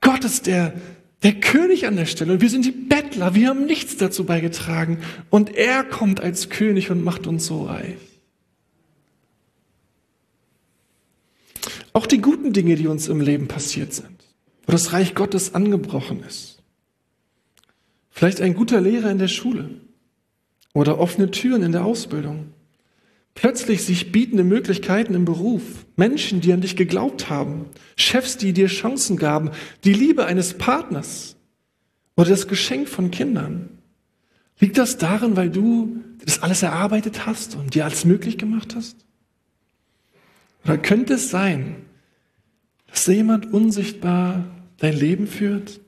Gott 0.00 0.24
ist 0.24 0.46
der, 0.46 0.74
der 1.22 1.34
König 1.34 1.86
an 1.86 1.94
der 1.94 2.06
Stelle 2.06 2.32
und 2.32 2.40
wir 2.40 2.50
sind 2.50 2.64
die 2.64 2.72
Bettler. 2.72 3.34
Wir 3.36 3.50
haben 3.50 3.66
nichts 3.66 3.96
dazu 3.96 4.24
beigetragen. 4.24 4.98
Und 5.28 5.54
er 5.54 5.84
kommt 5.84 6.20
als 6.20 6.48
König 6.48 6.90
und 6.90 7.04
macht 7.04 7.26
uns 7.28 7.46
so 7.46 7.64
reich. 7.64 8.09
Auch 11.92 12.06
die 12.06 12.20
guten 12.20 12.52
Dinge, 12.52 12.76
die 12.76 12.86
uns 12.86 13.08
im 13.08 13.20
Leben 13.20 13.48
passiert 13.48 13.92
sind, 13.92 14.24
wo 14.66 14.72
das 14.72 14.92
Reich 14.92 15.14
Gottes 15.14 15.54
angebrochen 15.54 16.22
ist. 16.22 16.62
Vielleicht 18.10 18.40
ein 18.40 18.54
guter 18.54 18.80
Lehrer 18.80 19.10
in 19.10 19.18
der 19.18 19.28
Schule 19.28 19.70
oder 20.72 20.98
offene 20.98 21.30
Türen 21.30 21.62
in 21.62 21.72
der 21.72 21.84
Ausbildung. 21.84 22.52
Plötzlich 23.34 23.84
sich 23.84 24.12
bietende 24.12 24.44
Möglichkeiten 24.44 25.14
im 25.14 25.24
Beruf, 25.24 25.86
Menschen, 25.96 26.40
die 26.40 26.52
an 26.52 26.60
dich 26.60 26.76
geglaubt 26.76 27.30
haben, 27.30 27.66
Chefs, 27.96 28.36
die 28.36 28.52
dir 28.52 28.66
Chancen 28.66 29.16
gaben, 29.16 29.50
die 29.84 29.94
Liebe 29.94 30.26
eines 30.26 30.58
Partners 30.58 31.36
oder 32.16 32.30
das 32.30 32.48
Geschenk 32.48 32.88
von 32.88 33.10
Kindern. 33.10 33.78
Liegt 34.58 34.76
das 34.76 34.98
darin, 34.98 35.36
weil 35.36 35.48
du 35.48 36.00
das 36.24 36.42
alles 36.42 36.62
erarbeitet 36.62 37.24
hast 37.24 37.54
und 37.54 37.74
dir 37.74 37.84
alles 37.84 38.04
möglich 38.04 38.36
gemacht 38.36 38.74
hast? 38.76 38.96
Oder 40.64 40.78
könnte 40.78 41.14
es 41.14 41.30
sein, 41.30 41.76
dass 42.86 43.06
jemand 43.06 43.52
unsichtbar 43.52 44.44
dein 44.78 44.96
Leben 44.96 45.26
führt, 45.26 45.80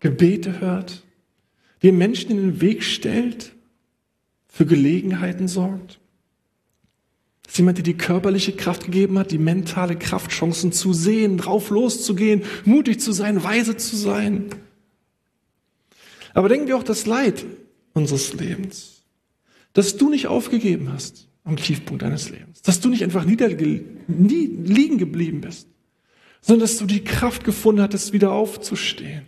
Gebete 0.00 0.60
hört, 0.60 1.04
dir 1.82 1.92
Menschen 1.92 2.30
in 2.30 2.36
den 2.38 2.60
Weg 2.60 2.82
stellt, 2.82 3.52
für 4.48 4.66
Gelegenheiten 4.66 5.48
sorgt? 5.48 6.00
Dass 7.44 7.58
jemand 7.58 7.78
dir 7.78 7.82
die 7.82 7.96
körperliche 7.96 8.52
Kraft 8.52 8.84
gegeben 8.84 9.18
hat, 9.18 9.32
die 9.32 9.38
mentale 9.38 9.96
Kraft, 9.96 10.30
Chancen 10.30 10.72
zu 10.72 10.92
sehen, 10.92 11.36
drauf 11.36 11.70
loszugehen, 11.70 12.44
mutig 12.64 13.00
zu 13.00 13.12
sein, 13.12 13.42
weise 13.42 13.76
zu 13.76 13.96
sein. 13.96 14.50
Aber 16.32 16.48
denken 16.48 16.68
wir 16.68 16.76
auch 16.76 16.84
das 16.84 17.06
Leid 17.06 17.44
unseres 17.92 18.32
Lebens, 18.34 19.02
dass 19.72 19.96
du 19.96 20.10
nicht 20.10 20.28
aufgegeben 20.28 20.92
hast, 20.92 21.29
am 21.50 21.56
Tiefpunkt 21.56 22.02
deines 22.02 22.30
Lebens. 22.30 22.62
Dass 22.62 22.80
du 22.80 22.88
nicht 22.88 23.04
einfach 23.04 23.24
nie 23.24 23.36
liegen 23.36 24.98
geblieben 24.98 25.40
bist, 25.40 25.68
sondern 26.40 26.62
dass 26.62 26.78
du 26.78 26.86
die 26.86 27.04
Kraft 27.04 27.44
gefunden 27.44 27.82
hattest, 27.82 28.12
wieder 28.12 28.32
aufzustehen. 28.32 29.22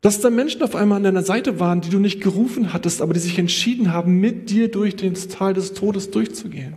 Dass 0.00 0.20
da 0.20 0.30
Menschen 0.30 0.62
auf 0.62 0.76
einmal 0.76 0.98
an 0.98 1.02
deiner 1.02 1.24
Seite 1.24 1.58
waren, 1.58 1.80
die 1.80 1.90
du 1.90 1.98
nicht 1.98 2.20
gerufen 2.20 2.72
hattest, 2.72 3.02
aber 3.02 3.14
die 3.14 3.20
sich 3.20 3.38
entschieden 3.38 3.92
haben, 3.92 4.20
mit 4.20 4.50
dir 4.50 4.70
durch 4.70 4.94
den 4.94 5.14
Tal 5.14 5.54
des 5.54 5.72
Todes 5.72 6.12
durchzugehen. 6.12 6.74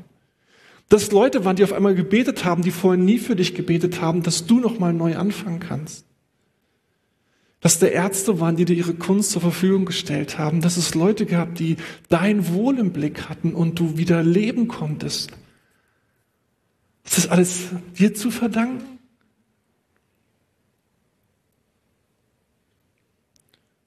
Dass 0.90 1.12
Leute 1.12 1.46
waren, 1.46 1.56
die 1.56 1.64
auf 1.64 1.74
einmal 1.74 1.94
gebetet 1.94 2.44
haben, 2.44 2.64
die 2.64 2.72
vorher 2.72 3.02
nie 3.02 3.20
für 3.20 3.36
dich 3.36 3.54
gebetet 3.54 4.02
haben, 4.02 4.24
dass 4.24 4.48
du 4.48 4.60
nochmal 4.60 4.94
neu 4.94 5.16
anfangen 5.16 5.60
kannst 5.60 6.06
dass 7.62 7.78
da 7.78 7.86
Ärzte 7.88 8.40
waren, 8.40 8.56
die 8.56 8.66
dir 8.66 8.76
ihre 8.76 8.96
Kunst 8.96 9.32
zur 9.32 9.42
Verfügung 9.42 9.86
gestellt 9.86 10.38
haben, 10.38 10.62
dass 10.62 10.78
es 10.78 10.96
Leute 10.96 11.28
gab, 11.28 11.56
die 11.56 11.78
dein 12.10 12.50
Wohl 12.50 12.80
im 12.80 12.92
Blick 12.92 13.30
hatten 13.30 13.54
und 13.54 13.80
du 13.80 13.98
wieder 13.98 14.24
leben 14.24 14.68
konntest. 14.68 15.32
Ist 17.06 17.18
das 17.18 17.28
alles 17.30 17.70
dir 17.98 18.14
zu 18.14 18.32
verdanken? 18.32 18.84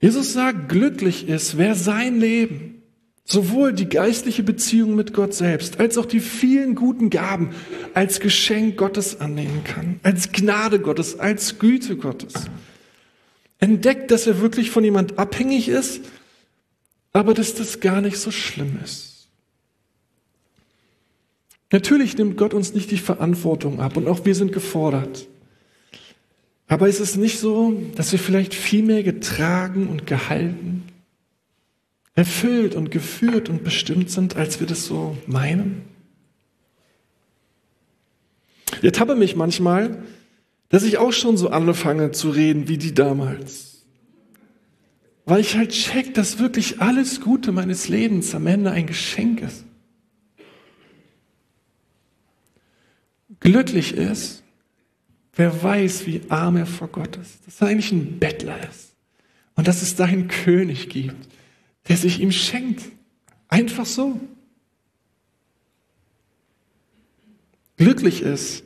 Jesus 0.00 0.32
sagt, 0.34 0.68
glücklich 0.68 1.28
ist, 1.28 1.56
wer 1.56 1.74
sein 1.74 2.20
Leben, 2.20 2.82
sowohl 3.24 3.72
die 3.72 3.88
geistliche 3.88 4.42
Beziehung 4.42 4.94
mit 4.94 5.14
Gott 5.14 5.34
selbst, 5.34 5.80
als 5.80 5.96
auch 5.96 6.04
die 6.04 6.20
vielen 6.20 6.74
guten 6.74 7.10
Gaben 7.10 7.50
als 7.94 8.20
Geschenk 8.20 8.76
Gottes 8.76 9.20
annehmen 9.20 9.64
kann, 9.64 9.98
als 10.02 10.30
Gnade 10.30 10.78
Gottes, 10.78 11.18
als 11.18 11.58
Güte 11.58 11.96
Gottes 11.96 12.34
entdeckt, 13.58 14.10
dass 14.10 14.26
er 14.26 14.40
wirklich 14.40 14.70
von 14.70 14.84
jemand 14.84 15.18
abhängig 15.18 15.68
ist, 15.68 16.02
aber 17.12 17.34
dass 17.34 17.54
das 17.54 17.80
gar 17.80 18.00
nicht 18.00 18.18
so 18.18 18.30
schlimm 18.30 18.78
ist. 18.82 19.28
Natürlich 21.70 22.16
nimmt 22.16 22.36
Gott 22.36 22.54
uns 22.54 22.74
nicht 22.74 22.90
die 22.90 22.98
Verantwortung 22.98 23.80
ab 23.80 23.96
und 23.96 24.06
auch 24.06 24.24
wir 24.24 24.34
sind 24.34 24.52
gefordert. 24.52 25.26
Aber 26.66 26.88
ist 26.88 27.00
es 27.00 27.16
nicht 27.16 27.38
so, 27.38 27.72
dass 27.94 28.12
wir 28.12 28.18
vielleicht 28.18 28.54
viel 28.54 28.82
mehr 28.82 29.02
getragen 29.02 29.88
und 29.88 30.06
gehalten, 30.06 30.84
erfüllt 32.14 32.74
und 32.74 32.90
geführt 32.90 33.48
und 33.48 33.64
bestimmt 33.64 34.10
sind, 34.10 34.36
als 34.36 34.60
wir 34.60 34.66
das 34.66 34.86
so 34.86 35.16
meinen? 35.26 35.82
Ich 38.78 38.84
ertappe 38.84 39.14
mich 39.14 39.36
manchmal, 39.36 40.02
dass 40.68 40.82
ich 40.82 40.98
auch 40.98 41.12
schon 41.12 41.36
so 41.36 41.50
anfange 41.50 42.10
zu 42.10 42.30
reden 42.30 42.68
wie 42.68 42.78
die 42.78 42.94
damals. 42.94 43.84
Weil 45.26 45.40
ich 45.40 45.56
halt 45.56 45.70
check, 45.70 46.14
dass 46.14 46.38
wirklich 46.38 46.80
alles 46.80 47.20
Gute 47.20 47.52
meines 47.52 47.88
Lebens 47.88 48.34
am 48.34 48.46
Ende 48.46 48.70
ein 48.70 48.86
Geschenk 48.86 49.40
ist. 49.40 49.64
Glücklich 53.40 53.94
ist, 53.94 54.42
wer 55.34 55.62
weiß, 55.62 56.06
wie 56.06 56.22
arm 56.28 56.56
er 56.56 56.66
vor 56.66 56.88
Gott 56.88 57.16
ist. 57.16 57.46
Dass 57.46 57.60
er 57.60 57.68
eigentlich 57.68 57.92
ein 57.92 58.18
Bettler 58.18 58.58
ist. 58.68 58.94
und 59.56 59.68
dass 59.68 59.82
es 59.82 59.96
dahin 59.96 60.28
König 60.28 60.88
gibt, 60.88 61.28
der 61.88 61.96
sich 61.96 62.20
ihm 62.20 62.32
schenkt. 62.32 62.82
Einfach 63.48 63.86
so. 63.86 64.20
Glücklich 67.76 68.22
ist, 68.22 68.64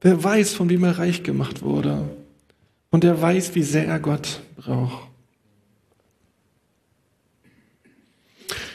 wer 0.00 0.22
weiß, 0.22 0.54
von 0.54 0.68
wem 0.68 0.84
er 0.84 0.98
reich 0.98 1.22
gemacht 1.22 1.62
wurde 1.62 2.08
und 2.90 3.04
der 3.04 3.20
weiß, 3.20 3.54
wie 3.54 3.62
sehr 3.62 3.86
er 3.86 4.00
Gott 4.00 4.40
braucht. 4.56 5.08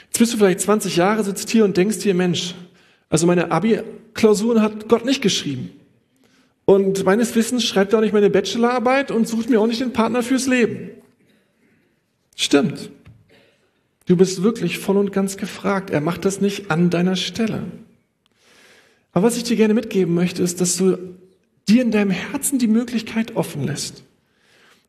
Jetzt 0.05 0.19
bist 0.19 0.33
du 0.33 0.37
vielleicht 0.37 0.61
20 0.61 0.97
Jahre, 0.97 1.23
sitzt 1.23 1.49
hier 1.49 1.63
und 1.63 1.77
denkst 1.77 1.99
dir, 1.99 2.13
Mensch, 2.13 2.55
also 3.09 3.25
meine 3.27 3.51
Abi-Klausuren 3.51 4.61
hat 4.61 4.87
Gott 4.89 5.05
nicht 5.05 5.21
geschrieben. 5.21 5.71
Und 6.65 7.05
meines 7.05 7.35
Wissens 7.35 7.65
schreibt 7.65 7.93
er 7.93 7.99
auch 7.99 8.03
nicht 8.03 8.13
meine 8.13 8.29
Bachelorarbeit 8.29 9.11
und 9.11 9.27
sucht 9.27 9.49
mir 9.49 9.59
auch 9.59 9.67
nicht 9.67 9.81
den 9.81 9.93
Partner 9.93 10.23
fürs 10.23 10.47
Leben. 10.47 10.91
Stimmt. 12.35 12.91
Du 14.05 14.15
bist 14.15 14.43
wirklich 14.43 14.79
voll 14.79 14.97
und 14.97 15.11
ganz 15.11 15.37
gefragt. 15.37 15.89
Er 15.89 16.01
macht 16.01 16.25
das 16.25 16.41
nicht 16.41 16.71
an 16.71 16.89
deiner 16.89 17.15
Stelle. 17.15 17.63
Aber 19.13 19.27
was 19.27 19.37
ich 19.37 19.43
dir 19.43 19.57
gerne 19.57 19.73
mitgeben 19.73 20.13
möchte, 20.13 20.41
ist, 20.41 20.61
dass 20.61 20.77
du 20.77 20.97
dir 21.67 21.81
in 21.81 21.91
deinem 21.91 22.11
Herzen 22.11 22.59
die 22.59 22.67
Möglichkeit 22.67 23.35
offen 23.35 23.65
lässt. 23.65 24.03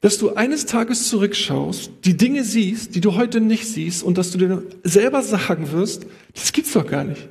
Dass 0.01 0.19
du 0.19 0.35
eines 0.35 0.67
Tages 0.67 1.09
zurückschaust, 1.09 1.91
die 2.05 2.17
Dinge 2.17 2.45
siehst, 2.45 2.95
die 2.95 3.01
du 3.01 3.15
heute 3.15 3.41
nicht 3.41 3.67
siehst 3.67 4.03
und 4.03 4.19
dass 4.19 4.33
du 4.33 4.39
dir 4.39 4.63
selber 4.83 5.23
sagen 5.23 5.71
wirst, 5.73 6.07
das 6.35 6.53
gibt's 6.53 6.73
doch 6.73 6.87
gar 6.87 7.05
nicht. 7.05 7.29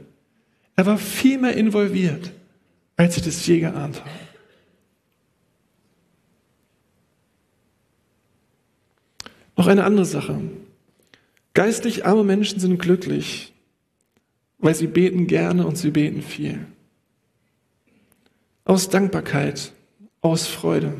Er 0.75 0.86
war 0.86 0.98
viel 0.98 1.38
mehr 1.38 1.55
involviert, 1.55 2.31
als 2.95 3.17
ich 3.17 3.24
das 3.24 3.45
je 3.45 3.60
geahnt 3.60 4.00
habe. 4.00 4.10
Noch 9.57 9.67
eine 9.67 9.83
andere 9.83 10.05
Sache. 10.05 10.39
Geistlich 11.53 12.05
arme 12.05 12.24
Menschen 12.24 12.60
sind 12.60 12.79
glücklich, 12.79 13.53
weil 14.60 14.74
sie 14.74 14.88
beten 14.88 15.27
gerne 15.27 15.67
und 15.67 15.77
sie 15.77 15.91
beten 15.91 16.21
viel. 16.21 16.65
Aus 18.71 18.87
Dankbarkeit, 18.87 19.73
aus 20.21 20.47
Freude, 20.47 20.93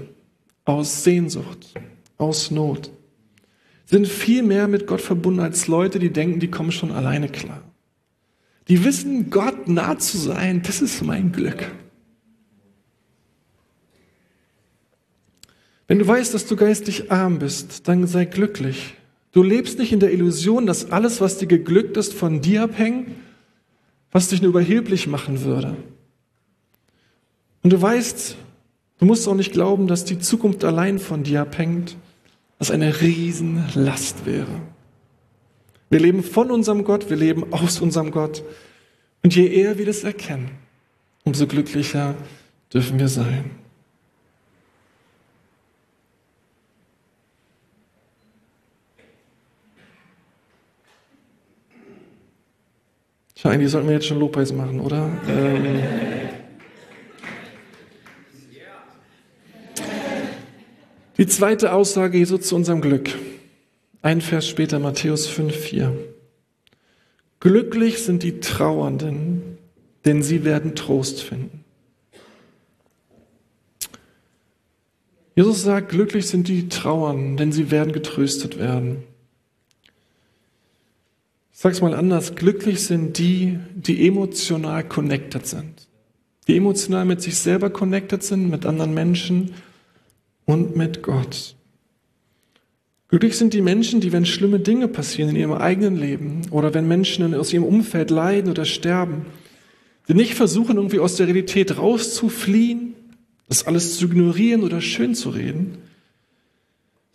aus 0.65 1.05
Sehnsucht, 1.05 1.73
aus 2.17 2.51
Not. 2.51 2.91
Sind 3.85 4.09
viel 4.09 4.43
mehr 4.43 4.67
mit 4.67 4.87
Gott 4.87 4.99
verbunden 4.99 5.39
als 5.39 5.69
Leute, 5.69 5.97
die 5.97 6.11
denken, 6.11 6.41
die 6.41 6.51
kommen 6.51 6.73
schon 6.73 6.91
alleine 6.91 7.29
klar. 7.29 7.63
Die 8.67 8.83
wissen, 8.83 9.29
Gott 9.29 9.69
nah 9.69 9.97
zu 9.97 10.17
sein, 10.17 10.61
das 10.63 10.81
ist 10.81 11.01
mein 11.01 11.31
Glück. 11.31 11.71
Wenn 15.87 15.99
du 15.99 16.05
weißt, 16.05 16.33
dass 16.33 16.47
du 16.47 16.57
geistlich 16.57 17.09
arm 17.09 17.39
bist, 17.39 17.87
dann 17.87 18.05
sei 18.05 18.25
glücklich. 18.25 18.95
Du 19.31 19.43
lebst 19.43 19.79
nicht 19.79 19.93
in 19.93 20.01
der 20.01 20.11
Illusion, 20.11 20.65
dass 20.65 20.91
alles, 20.91 21.21
was 21.21 21.37
dir 21.37 21.47
geglückt 21.47 21.95
ist, 21.95 22.13
von 22.13 22.41
dir 22.41 22.63
abhängt, 22.63 23.11
was 24.11 24.27
dich 24.27 24.41
nur 24.41 24.49
überheblich 24.49 25.07
machen 25.07 25.45
würde. 25.45 25.77
Und 27.63 27.74
du 27.74 27.82
weißt, 27.82 28.36
du 29.00 29.06
musst 29.06 29.27
auch 29.27 29.36
nicht 29.36 29.51
glauben, 29.51 29.88
dass 29.88 30.06
die 30.06 30.20
Zukunft 30.20 30.63
allein 30.63 31.00
von 31.00 31.24
dir 31.24 31.41
abhängt, 31.41 31.96
was 32.58 32.72
eine 32.72 33.01
Riesenlast 33.01 34.25
wäre. 34.25 34.62
Wir 35.89 36.00
leben 36.00 36.24
von 36.24 36.51
unserem 36.51 36.84
Gott, 36.84 37.10
wir 37.10 37.18
leben 37.18 37.51
aus 37.53 37.82
unserem 37.82 38.12
Gott. 38.12 38.44
Und 39.24 39.36
je 39.36 39.48
eher 39.48 39.77
wir 39.77 39.86
das 39.86 40.03
erkennen, 40.03 40.51
umso 41.24 41.46
glücklicher 41.48 42.15
dürfen 42.74 42.98
wir 42.98 43.08
sein. 43.08 43.51
Tja, 53.36 53.52
eigentlich 53.52 53.71
sollten 53.71 53.88
wir 53.88 53.95
jetzt 53.95 54.06
schon 54.06 54.19
Lobpreis 54.19 54.54
machen, 54.54 54.80
oder? 54.80 55.10
Ähm 55.28 56.40
Die 61.17 61.28
zweite 61.28 61.74
Aussage 61.74 62.17
Jesu 62.17 62.38
zu 62.38 62.56
unserem 62.56 62.82
Glück. 62.82 63.10
Ein 64.02 64.21
Vers 64.21 64.47
später, 64.47 64.80
Matthäus 64.80 65.28
5, 65.28 65.54
4. 65.54 65.93
Glücklich 67.41 68.04
sind 68.04 68.24
die 68.24 68.39
Trauernden, 68.39 69.58
denn 70.06 70.24
sie 70.24 70.45
werden 70.45 70.74
Trost 70.74 71.21
finden. 71.21 71.65
Jesus 75.36 75.63
sagt, 75.63 75.89
glücklich 75.89 76.28
sind 76.28 76.47
die 76.47 76.69
Trauernden, 76.69 77.38
denn 77.38 77.52
sie 77.52 77.71
werden 77.71 77.93
getröstet 77.93 78.58
werden. 78.58 79.04
Sag's 81.52 81.82
mal 81.82 81.93
anders, 81.93 82.36
glücklich 82.36 82.84
sind 82.84 83.17
die, 83.17 83.60
die 83.76 84.08
emotional 84.08 84.84
connected 84.88 85.45
sind. 85.45 85.88
Die 86.47 86.58
emotional 86.58 87.06
mit 87.06 87.21
sich 87.21 87.38
selber 87.38 87.69
connected 87.69 88.24
sind, 88.24 88.50
mit 88.50 88.65
anderen 88.65 88.93
Menschen 88.93 89.54
und 90.51 90.75
mit 90.75 91.01
Gott. 91.01 91.55
Glücklich 93.07 93.37
sind 93.37 93.53
die 93.53 93.61
Menschen, 93.61 94.01
die, 94.01 94.11
wenn 94.11 94.25
schlimme 94.25 94.59
Dinge 94.59 94.89
passieren 94.89 95.29
in 95.29 95.37
ihrem 95.37 95.53
eigenen 95.53 95.95
Leben 95.95 96.41
oder 96.51 96.73
wenn 96.73 96.87
Menschen 96.87 97.33
aus 97.33 97.53
ihrem 97.53 97.63
Umfeld 97.63 98.09
leiden 98.09 98.51
oder 98.51 98.65
sterben, 98.65 99.25
die 100.07 100.13
nicht 100.13 100.33
versuchen, 100.33 100.75
irgendwie 100.75 100.99
aus 100.99 101.15
der 101.15 101.27
Realität 101.27 101.77
rauszufliehen, 101.77 102.95
das 103.47 103.65
alles 103.65 103.97
zu 103.97 104.05
ignorieren 104.07 104.63
oder 104.63 104.81
schön 104.81 105.15
zu 105.15 105.29
reden, 105.29 105.77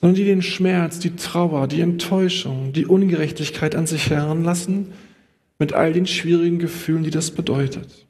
sondern 0.00 0.16
die 0.16 0.24
den 0.24 0.42
Schmerz, 0.42 0.98
die 0.98 1.16
Trauer, 1.16 1.66
die 1.66 1.80
Enttäuschung, 1.82 2.72
die 2.72 2.86
Ungerechtigkeit 2.86 3.74
an 3.74 3.86
sich 3.86 4.08
heranlassen, 4.08 4.92
mit 5.58 5.74
all 5.74 5.92
den 5.92 6.06
schwierigen 6.06 6.58
Gefühlen, 6.58 7.04
die 7.04 7.10
das 7.10 7.30
bedeutet. 7.30 8.05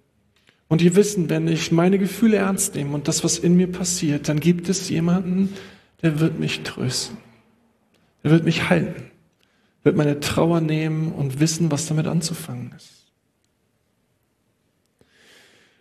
Und 0.69 0.81
die 0.81 0.97
wissen, 0.97 1.31
wenn 1.31 1.47
ich 1.47 1.71
meine 1.71 1.99
Gefühle 1.99 2.39
ernst 2.39 2.75
nehme 2.75 2.95
und 2.95 3.09
das, 3.09 3.23
was 3.23 3.39
in 3.39 3.57
mir 3.57 3.71
passiert, 3.71 4.29
dann 4.29 4.41
gibt 4.41 4.69
es 4.69 4.89
jemanden, 4.89 5.55
der 6.03 6.19
wird 6.19 6.41
mich 6.41 6.63
trösten. 6.63 7.19
Der 8.25 8.33
wird 8.33 8.45
mich 8.45 8.69
halten. 8.69 9.11
Wird 9.85 9.97
meine 9.97 10.19
Trauer 10.19 10.61
nehmen 10.61 11.13
und 11.13 11.39
wissen, 11.39 11.71
was 11.71 11.87
damit 11.87 12.09
anzufangen 12.09 12.75
ist. 12.77 13.07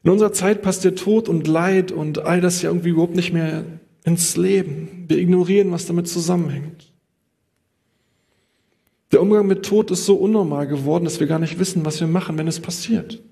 In 0.04 0.12
unserer 0.12 0.34
Zeit 0.34 0.62
passt 0.62 0.84
der 0.84 0.94
Tod 0.94 1.28
und 1.28 1.48
Leid 1.48 1.92
und 1.92 2.20
all 2.20 2.40
das 2.40 2.62
ja 2.62 2.70
irgendwie 2.70 2.90
überhaupt 2.90 3.16
nicht 3.16 3.34
mehr 3.34 3.64
ins 4.04 4.38
Leben. 4.38 5.06
Wir 5.08 5.18
ignorieren, 5.18 5.72
was 5.72 5.88
damit 5.88 6.08
zusammenhängt. 6.08 6.94
Der 9.12 9.22
Umgang 9.22 9.48
mit 9.48 9.66
Tod 9.66 9.90
ist 9.90 10.06
so 10.06 10.16
unnormal 10.16 10.68
geworden, 10.68 11.06
dass 11.06 11.20
wir 11.20 11.26
gar 11.26 11.40
nicht 11.40 11.58
wissen, 11.58 11.86
was 11.86 12.00
wir 12.00 12.08
machen, 12.08 12.38
wenn 12.38 12.48
es 12.48 12.60
passiert. 12.60 13.24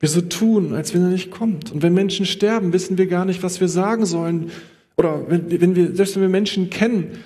Wir 0.00 0.08
so 0.08 0.22
tun, 0.22 0.74
als 0.74 0.94
wenn 0.94 1.02
er 1.02 1.08
nicht 1.08 1.30
kommt. 1.30 1.70
Und 1.70 1.82
wenn 1.82 1.94
Menschen 1.94 2.26
sterben, 2.26 2.72
wissen 2.72 2.98
wir 2.98 3.06
gar 3.06 3.24
nicht, 3.24 3.42
was 3.42 3.60
wir 3.60 3.68
sagen 3.68 4.06
sollen. 4.06 4.50
Oder 4.96 5.30
wenn, 5.30 5.60
wenn 5.60 5.76
wir, 5.76 5.94
selbst 5.94 6.16
wenn 6.16 6.22
wir 6.22 6.28
Menschen 6.28 6.70
kennen, 6.70 7.18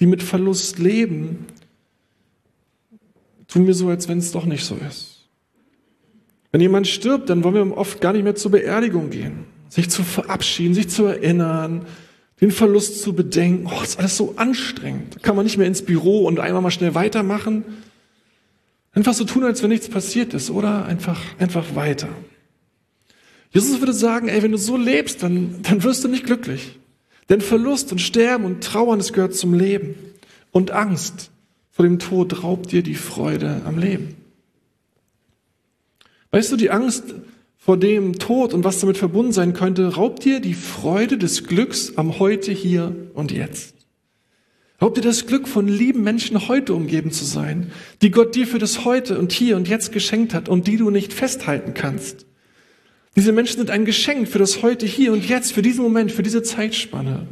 die 0.00 0.06
mit 0.06 0.22
Verlust 0.22 0.78
leben, 0.78 1.46
tun 3.46 3.66
wir 3.66 3.74
so, 3.74 3.88
als 3.88 4.08
wenn 4.08 4.18
es 4.18 4.32
doch 4.32 4.46
nicht 4.46 4.64
so 4.64 4.76
ist. 4.88 5.26
Wenn 6.50 6.60
jemand 6.60 6.88
stirbt, 6.88 7.30
dann 7.30 7.44
wollen 7.44 7.54
wir 7.54 7.76
oft 7.76 8.00
gar 8.00 8.12
nicht 8.12 8.24
mehr 8.24 8.34
zur 8.34 8.50
Beerdigung 8.50 9.10
gehen 9.10 9.44
sich 9.74 9.90
zu 9.90 10.04
verabschieden, 10.04 10.72
sich 10.72 10.88
zu 10.88 11.04
erinnern, 11.04 11.84
den 12.40 12.52
Verlust 12.52 13.02
zu 13.02 13.12
bedenken. 13.12 13.66
Oh, 13.66 13.82
ist 13.82 13.98
alles 13.98 14.16
so 14.16 14.34
anstrengend. 14.36 15.20
Kann 15.22 15.34
man 15.34 15.44
nicht 15.44 15.58
mehr 15.58 15.66
ins 15.66 15.82
Büro 15.82 16.26
und 16.26 16.38
einmal 16.38 16.62
mal 16.62 16.70
schnell 16.70 16.94
weitermachen. 16.94 17.64
Einfach 18.94 19.14
so 19.14 19.24
tun, 19.24 19.44
als 19.44 19.62
wenn 19.62 19.70
nichts 19.70 19.88
passiert 19.88 20.34
ist, 20.34 20.50
oder? 20.50 20.84
Einfach, 20.86 21.20
einfach 21.38 21.74
weiter. 21.74 22.08
Jesus 23.50 23.80
würde 23.80 23.92
sagen, 23.92 24.28
ey, 24.28 24.42
wenn 24.42 24.52
du 24.52 24.58
so 24.58 24.76
lebst, 24.76 25.22
dann, 25.22 25.62
dann 25.62 25.82
wirst 25.82 26.04
du 26.04 26.08
nicht 26.08 26.26
glücklich. 26.26 26.78
Denn 27.28 27.40
Verlust 27.40 27.90
und 27.92 28.00
Sterben 28.00 28.44
und 28.44 28.62
Trauern, 28.62 28.98
das 28.98 29.12
gehört 29.12 29.34
zum 29.34 29.54
Leben. 29.54 29.94
Und 30.50 30.70
Angst 30.70 31.30
vor 31.70 31.84
dem 31.84 31.98
Tod 31.98 32.42
raubt 32.42 32.70
dir 32.70 32.82
die 32.82 32.94
Freude 32.94 33.62
am 33.64 33.78
Leben. 33.78 34.16
Weißt 36.30 36.52
du, 36.52 36.56
die 36.56 36.70
Angst 36.70 37.14
vor 37.56 37.76
dem 37.76 38.18
Tod 38.18 38.54
und 38.54 38.62
was 38.62 38.80
damit 38.80 38.98
verbunden 38.98 39.32
sein 39.32 39.54
könnte, 39.54 39.94
raubt 39.94 40.24
dir 40.24 40.40
die 40.40 40.54
Freude 40.54 41.16
des 41.16 41.44
Glücks 41.44 41.96
am 41.96 42.18
Heute, 42.18 42.52
hier 42.52 42.94
und 43.14 43.32
jetzt. 43.32 43.73
Raubt 44.84 44.98
dir 44.98 45.00
das 45.00 45.26
Glück, 45.26 45.48
von 45.48 45.66
lieben 45.66 46.02
Menschen 46.02 46.46
heute 46.46 46.74
umgeben 46.74 47.10
zu 47.10 47.24
sein, 47.24 47.72
die 48.02 48.10
Gott 48.10 48.34
dir 48.34 48.46
für 48.46 48.58
das 48.58 48.84
Heute 48.84 49.18
und 49.18 49.32
hier 49.32 49.56
und 49.56 49.66
jetzt 49.66 49.92
geschenkt 49.92 50.34
hat 50.34 50.46
und 50.46 50.66
die 50.66 50.76
du 50.76 50.90
nicht 50.90 51.14
festhalten 51.14 51.72
kannst. 51.72 52.26
Diese 53.16 53.32
Menschen 53.32 53.56
sind 53.56 53.70
ein 53.70 53.86
Geschenk 53.86 54.28
für 54.28 54.38
das 54.38 54.60
Heute, 54.60 54.84
hier 54.84 55.14
und 55.14 55.26
jetzt, 55.26 55.54
für 55.54 55.62
diesen 55.62 55.82
Moment, 55.82 56.12
für 56.12 56.22
diese 56.22 56.42
Zeitspanne. 56.42 57.26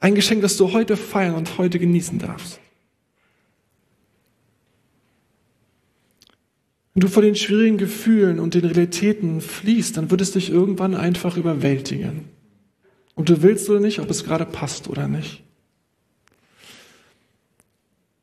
Ein 0.00 0.14
Geschenk, 0.14 0.40
das 0.40 0.56
du 0.56 0.72
heute 0.72 0.96
feiern 0.96 1.34
und 1.34 1.58
heute 1.58 1.78
genießen 1.78 2.18
darfst. 2.18 2.58
Wenn 6.94 7.02
du 7.02 7.08
vor 7.08 7.22
den 7.22 7.36
schwierigen 7.36 7.76
Gefühlen 7.76 8.40
und 8.40 8.54
den 8.54 8.64
Realitäten 8.64 9.42
fließt, 9.42 9.98
dann 9.98 10.10
wird 10.10 10.22
es 10.22 10.32
dich 10.32 10.48
irgendwann 10.48 10.94
einfach 10.94 11.36
überwältigen. 11.36 12.30
Und 13.14 13.28
du 13.28 13.42
willst 13.42 13.68
oder 13.68 13.80
nicht, 13.80 13.98
ob 13.98 14.08
es 14.08 14.24
gerade 14.24 14.46
passt 14.46 14.88
oder 14.88 15.06
nicht. 15.06 15.42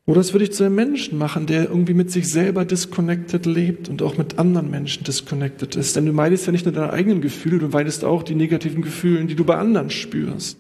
Oder 0.10 0.22
es 0.22 0.34
würde 0.34 0.46
dich 0.46 0.56
zu 0.56 0.64
einem 0.64 0.74
Menschen 0.74 1.20
machen, 1.20 1.46
der 1.46 1.70
irgendwie 1.70 1.94
mit 1.94 2.10
sich 2.10 2.32
selber 2.32 2.66
disconnected 2.66 3.46
lebt 3.46 3.90
und 3.90 4.02
auch 4.02 4.18
mit 4.18 4.40
anderen 4.40 4.72
Menschen 4.72 5.04
disconnected 5.04 5.76
ist. 5.76 5.96
Denn 5.96 6.08
du 6.08 6.14
meidest 6.14 6.48
ja 6.48 6.52
nicht 6.52 6.66
nur 6.66 6.74
deine 6.74 6.92
eigenen 6.92 7.22
Gefühle, 7.22 7.60
du 7.60 7.68
meidest 7.68 8.04
auch 8.04 8.24
die 8.24 8.34
negativen 8.34 8.82
Gefühle, 8.82 9.24
die 9.26 9.36
du 9.36 9.46
bei 9.46 9.56
anderen 9.56 9.92
spürst. 9.92 10.58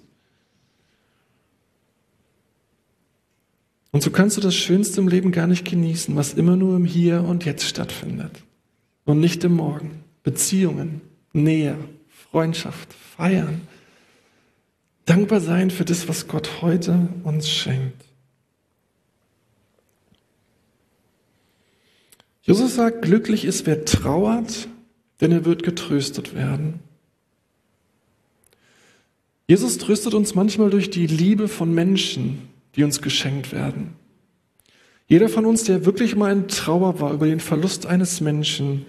Und 3.89 4.03
so 4.03 4.11
kannst 4.11 4.37
du 4.37 4.41
das 4.41 4.53
Schönste 4.53 5.01
im 5.01 5.07
Leben 5.07 5.31
gar 5.31 5.47
nicht 5.47 5.65
genießen, 5.65 6.15
was 6.15 6.35
immer 6.35 6.55
nur 6.55 6.75
im 6.75 6.85
Hier 6.85 7.23
und 7.23 7.43
Jetzt 7.43 7.65
stattfindet. 7.65 8.43
Und 9.03 9.19
nicht 9.19 9.43
im 9.43 9.55
Morgen. 9.55 10.03
Beziehungen, 10.21 11.01
Nähe, 11.33 11.75
Freundschaft, 12.29 12.93
Feiern. 12.93 13.61
Dankbar 15.05 15.39
sein 15.39 15.71
für 15.71 15.85
das, 15.85 16.07
was 16.07 16.27
Gott 16.27 16.61
heute 16.61 17.09
uns 17.23 17.49
schenkt. 17.49 18.08
Jesus 22.49 22.73
sagt, 22.73 23.03
glücklich 23.03 23.45
ist, 23.45 23.67
wer 23.67 23.85
trauert, 23.85 24.69
denn 25.21 25.31
er 25.31 25.45
wird 25.45 25.61
getröstet 25.61 26.33
werden. 26.33 26.79
Jesus 29.47 29.77
tröstet 29.77 30.15
uns 30.15 30.33
manchmal 30.33 30.71
durch 30.71 30.89
die 30.89 31.05
Liebe 31.05 31.47
von 31.47 31.71
Menschen, 31.75 32.49
die 32.75 32.83
uns 32.83 33.03
geschenkt 33.03 33.51
werden. 33.51 33.93
Jeder 35.05 35.29
von 35.29 35.45
uns, 35.45 35.63
der 35.65 35.85
wirklich 35.85 36.15
mal 36.15 36.31
in 36.31 36.47
Trauer 36.47 36.99
war 36.99 37.13
über 37.13 37.27
den 37.27 37.39
Verlust 37.39 37.85
eines 37.85 38.19
Menschen, 38.19 38.87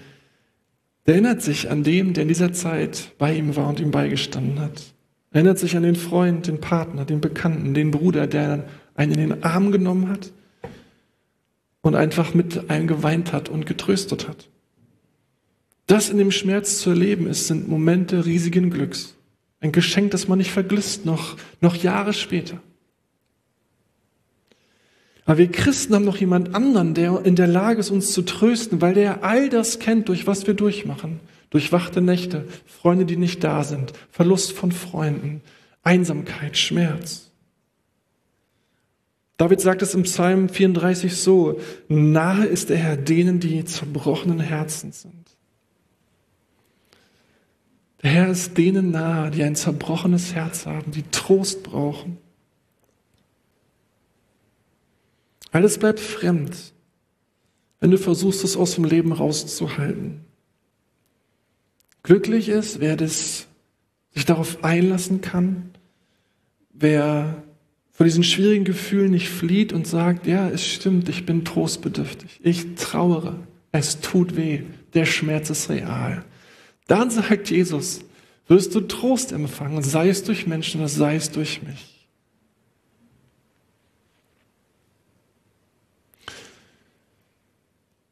der 1.05 1.17
erinnert 1.17 1.43
sich 1.43 1.69
an 1.69 1.83
den, 1.83 2.15
der 2.15 2.23
in 2.23 2.29
dieser 2.29 2.55
Zeit 2.55 3.13
bei 3.19 3.37
ihm 3.37 3.57
war 3.57 3.69
und 3.69 3.79
ihm 3.79 3.91
beigestanden 3.91 4.59
hat. 4.59 4.95
Erinnert 5.33 5.59
sich 5.59 5.77
an 5.77 5.83
den 5.83 5.97
Freund, 5.97 6.47
den 6.47 6.63
Partner, 6.63 7.05
den 7.05 7.21
Bekannten, 7.21 7.75
den 7.75 7.91
Bruder, 7.91 8.27
der 8.27 8.65
einen 8.95 9.13
in 9.13 9.19
den 9.19 9.43
Arm 9.43 9.71
genommen 9.71 10.09
hat 10.09 10.33
und 11.83 11.95
einfach 11.95 12.35
mit 12.35 12.71
einem 12.71 12.87
geweint 12.87 13.33
hat 13.33 13.49
und 13.49 13.67
getröstet 13.67 14.29
hat. 14.29 14.49
Das 15.87 16.11
in 16.11 16.19
dem 16.19 16.31
Schmerz 16.31 16.79
zu 16.79 16.91
erleben 16.91 17.27
ist, 17.27 17.47
sind 17.47 17.69
Momente 17.69 18.25
riesigen 18.25 18.71
Glücks. 18.71 19.17
Ein 19.61 19.73
Geschenk, 19.73 20.13
das 20.13 20.29
man 20.29 20.39
nicht 20.39 20.53
vergisst, 20.53 21.05
noch, 21.05 21.37
noch 21.61 21.75
Jahre 21.75 22.13
später. 22.13 22.61
Aber 25.25 25.39
wir 25.39 25.51
Christen 25.51 25.95
haben 25.95 26.05
noch 26.05 26.17
jemand 26.17 26.55
anderen, 26.55 26.95
der 26.95 27.25
in 27.25 27.37
der 27.37 27.47
Lage 27.47 27.81
ist, 27.81 27.91
uns 27.91 28.13
zu 28.13 28.23
trösten, 28.23 28.81
weil 28.81 28.95
der 28.95 29.23
all 29.23 29.49
das 29.49 29.79
kennt, 29.79 30.09
durch 30.09 30.27
was 30.27 30.47
wir 30.47 30.55
durchmachen. 30.55 31.21
Durchwachte 31.51 32.01
Nächte, 32.01 32.47
Freunde, 32.67 33.05
die 33.05 33.17
nicht 33.17 33.43
da 33.43 33.65
sind, 33.65 33.93
Verlust 34.11 34.53
von 34.53 34.73
Freunden, 34.73 35.43
Einsamkeit, 35.83 36.57
Schmerz. 36.57 37.30
David 39.41 39.63
sagt 39.63 39.81
es 39.81 39.95
im 39.95 40.03
Psalm 40.03 40.51
34 40.51 41.17
so, 41.17 41.59
nahe 41.89 42.45
ist 42.45 42.69
der 42.69 42.77
Herr 42.77 42.99
denen, 42.99 43.41
die 43.41 43.65
zerbrochenen 43.65 44.39
Herzen 44.39 44.93
sind. 44.93 45.35
Der 48.03 48.11
Herr 48.11 48.29
ist 48.29 48.59
denen 48.59 48.91
nahe, 48.91 49.31
die 49.31 49.43
ein 49.43 49.57
zerbrochenes 49.57 50.35
Herz 50.35 50.67
haben, 50.67 50.93
die 50.93 51.05
Trost 51.11 51.63
brauchen. 51.63 52.19
Alles 55.53 55.79
bleibt 55.79 56.01
fremd, 56.01 56.75
wenn 57.79 57.93
du 57.93 57.97
versuchst, 57.97 58.45
es 58.45 58.59
aus 58.59 58.75
dem 58.75 58.85
Leben 58.85 59.11
rauszuhalten. 59.11 60.21
Glücklich 62.03 62.51
ist, 62.51 62.81
wer 62.81 62.95
das 62.95 63.47
sich 64.13 64.27
darauf 64.27 64.63
einlassen 64.63 65.23
kann, 65.23 65.71
wer 66.75 67.43
vor 68.01 68.07
diesen 68.07 68.25
schwierigen 68.25 68.65
Gefühlen 68.65 69.11
nicht 69.11 69.29
flieht 69.29 69.75
und 69.75 69.87
sagt, 69.87 70.27
ja, 70.27 70.49
es 70.49 70.67
stimmt, 70.67 71.11
ich 71.11 71.27
bin 71.27 71.45
trostbedürftig, 71.45 72.41
ich 72.43 72.75
trauere, 72.77 73.47
es 73.73 74.01
tut 74.01 74.37
weh, 74.37 74.63
der 74.95 75.05
Schmerz 75.05 75.51
ist 75.51 75.69
real. 75.69 76.25
Dann 76.87 77.11
sagt 77.11 77.51
Jesus, 77.51 78.01
wirst 78.49 78.75
du 78.75 78.81
Trost 78.81 79.33
empfangen, 79.33 79.83
sei 79.83 80.09
es 80.09 80.25
durch 80.25 80.47
Menschen 80.47 80.81
oder 80.81 80.89
sei 80.89 81.17
es 81.17 81.31
durch 81.31 81.61
mich. 81.63 82.09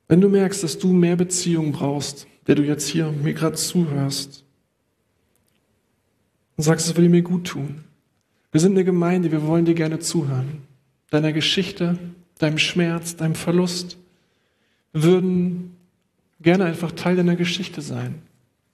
Wenn 0.07 0.21
du 0.21 0.29
merkst, 0.29 0.63
dass 0.63 0.79
du 0.79 0.93
mehr 0.93 1.17
Beziehung 1.17 1.73
brauchst, 1.73 2.27
der 2.47 2.57
du 2.57 2.63
jetzt 2.63 2.89
hier 2.89 3.11
mir 3.11 3.33
gerade 3.33 3.57
zuhörst, 3.57 4.45
und 6.59 6.65
sagst, 6.65 6.89
es 6.89 6.95
würde 6.95 7.09
mir 7.09 7.23
gut 7.23 7.47
tun, 7.47 7.85
wir 8.51 8.61
sind 8.61 8.73
eine 8.73 8.85
Gemeinde, 8.85 9.31
wir 9.31 9.47
wollen 9.47 9.65
dir 9.65 9.75
gerne 9.75 9.99
zuhören. 9.99 10.63
Deiner 11.11 11.33
Geschichte, 11.33 11.99
deinem 12.39 12.59
Schmerz, 12.59 13.17
deinem 13.17 13.35
Verlust. 13.35 13.99
Wir 14.93 15.03
würden 15.03 15.77
gerne 16.41 16.65
einfach 16.65 16.93
Teil 16.93 17.17
deiner 17.17 17.37
Geschichte 17.37 17.83
sein 17.83 18.23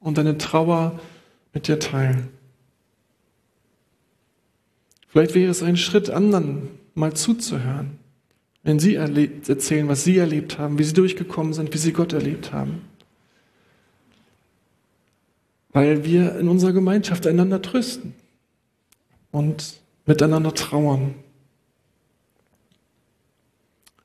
und 0.00 0.18
deine 0.18 0.38
Trauer 0.38 1.00
mit 1.52 1.66
dir 1.66 1.78
teilen. 1.78 2.28
Vielleicht 5.08 5.34
wäre 5.34 5.50
es 5.50 5.62
ein 5.62 5.76
Schritt, 5.76 6.10
anderen 6.10 6.68
mal 6.94 7.14
zuzuhören, 7.14 7.98
wenn 8.62 8.78
sie 8.78 8.94
erzählen, 8.94 9.88
was 9.88 10.04
sie 10.04 10.18
erlebt 10.18 10.58
haben, 10.58 10.78
wie 10.78 10.84
sie 10.84 10.92
durchgekommen 10.92 11.52
sind, 11.52 11.72
wie 11.72 11.78
sie 11.78 11.92
Gott 11.92 12.12
erlebt 12.12 12.52
haben. 12.52 12.82
Weil 15.70 16.04
wir 16.04 16.38
in 16.38 16.48
unserer 16.48 16.72
Gemeinschaft 16.72 17.26
einander 17.26 17.60
trösten 17.62 18.14
und 19.34 19.80
miteinander 20.06 20.54
trauern. 20.54 21.14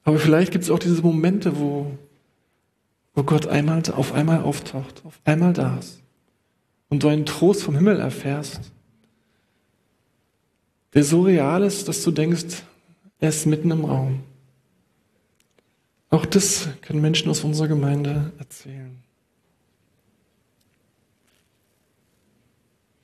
Aber 0.04 0.18
vielleicht 0.18 0.52
gibt 0.52 0.64
es 0.64 0.72
auch 0.72 0.80
diese 0.80 1.02
Momente, 1.04 1.60
wo, 1.60 1.92
wo 3.14 3.24
Gott 3.24 3.46
einmal, 3.46 3.84
auf 3.96 4.12
einmal 4.14 4.42
auftaucht, 4.42 5.04
auf 5.06 5.20
einmal 5.26 5.54
da 5.54 5.78
ist 5.78 6.02
und 6.90 7.04
du 7.04 7.10
einen 7.10 7.28
Trost 7.28 7.62
vom 7.62 7.76
Himmel 7.76 8.00
erfährst, 8.00 8.72
der 10.96 11.04
so 11.04 11.22
real 11.22 11.62
ist, 11.62 11.88
dass 11.88 12.04
du 12.04 12.10
denkst, 12.10 12.64
er 13.20 13.30
ist 13.30 13.46
mitten 13.46 13.70
im 13.70 13.86
Raum. 13.86 14.24
Auch 16.10 16.26
das 16.26 16.70
können 16.82 17.02
Menschen 17.02 17.30
aus 17.30 17.44
unserer 17.44 17.68
Gemeinde 17.68 18.32
erzählen. 18.40 18.98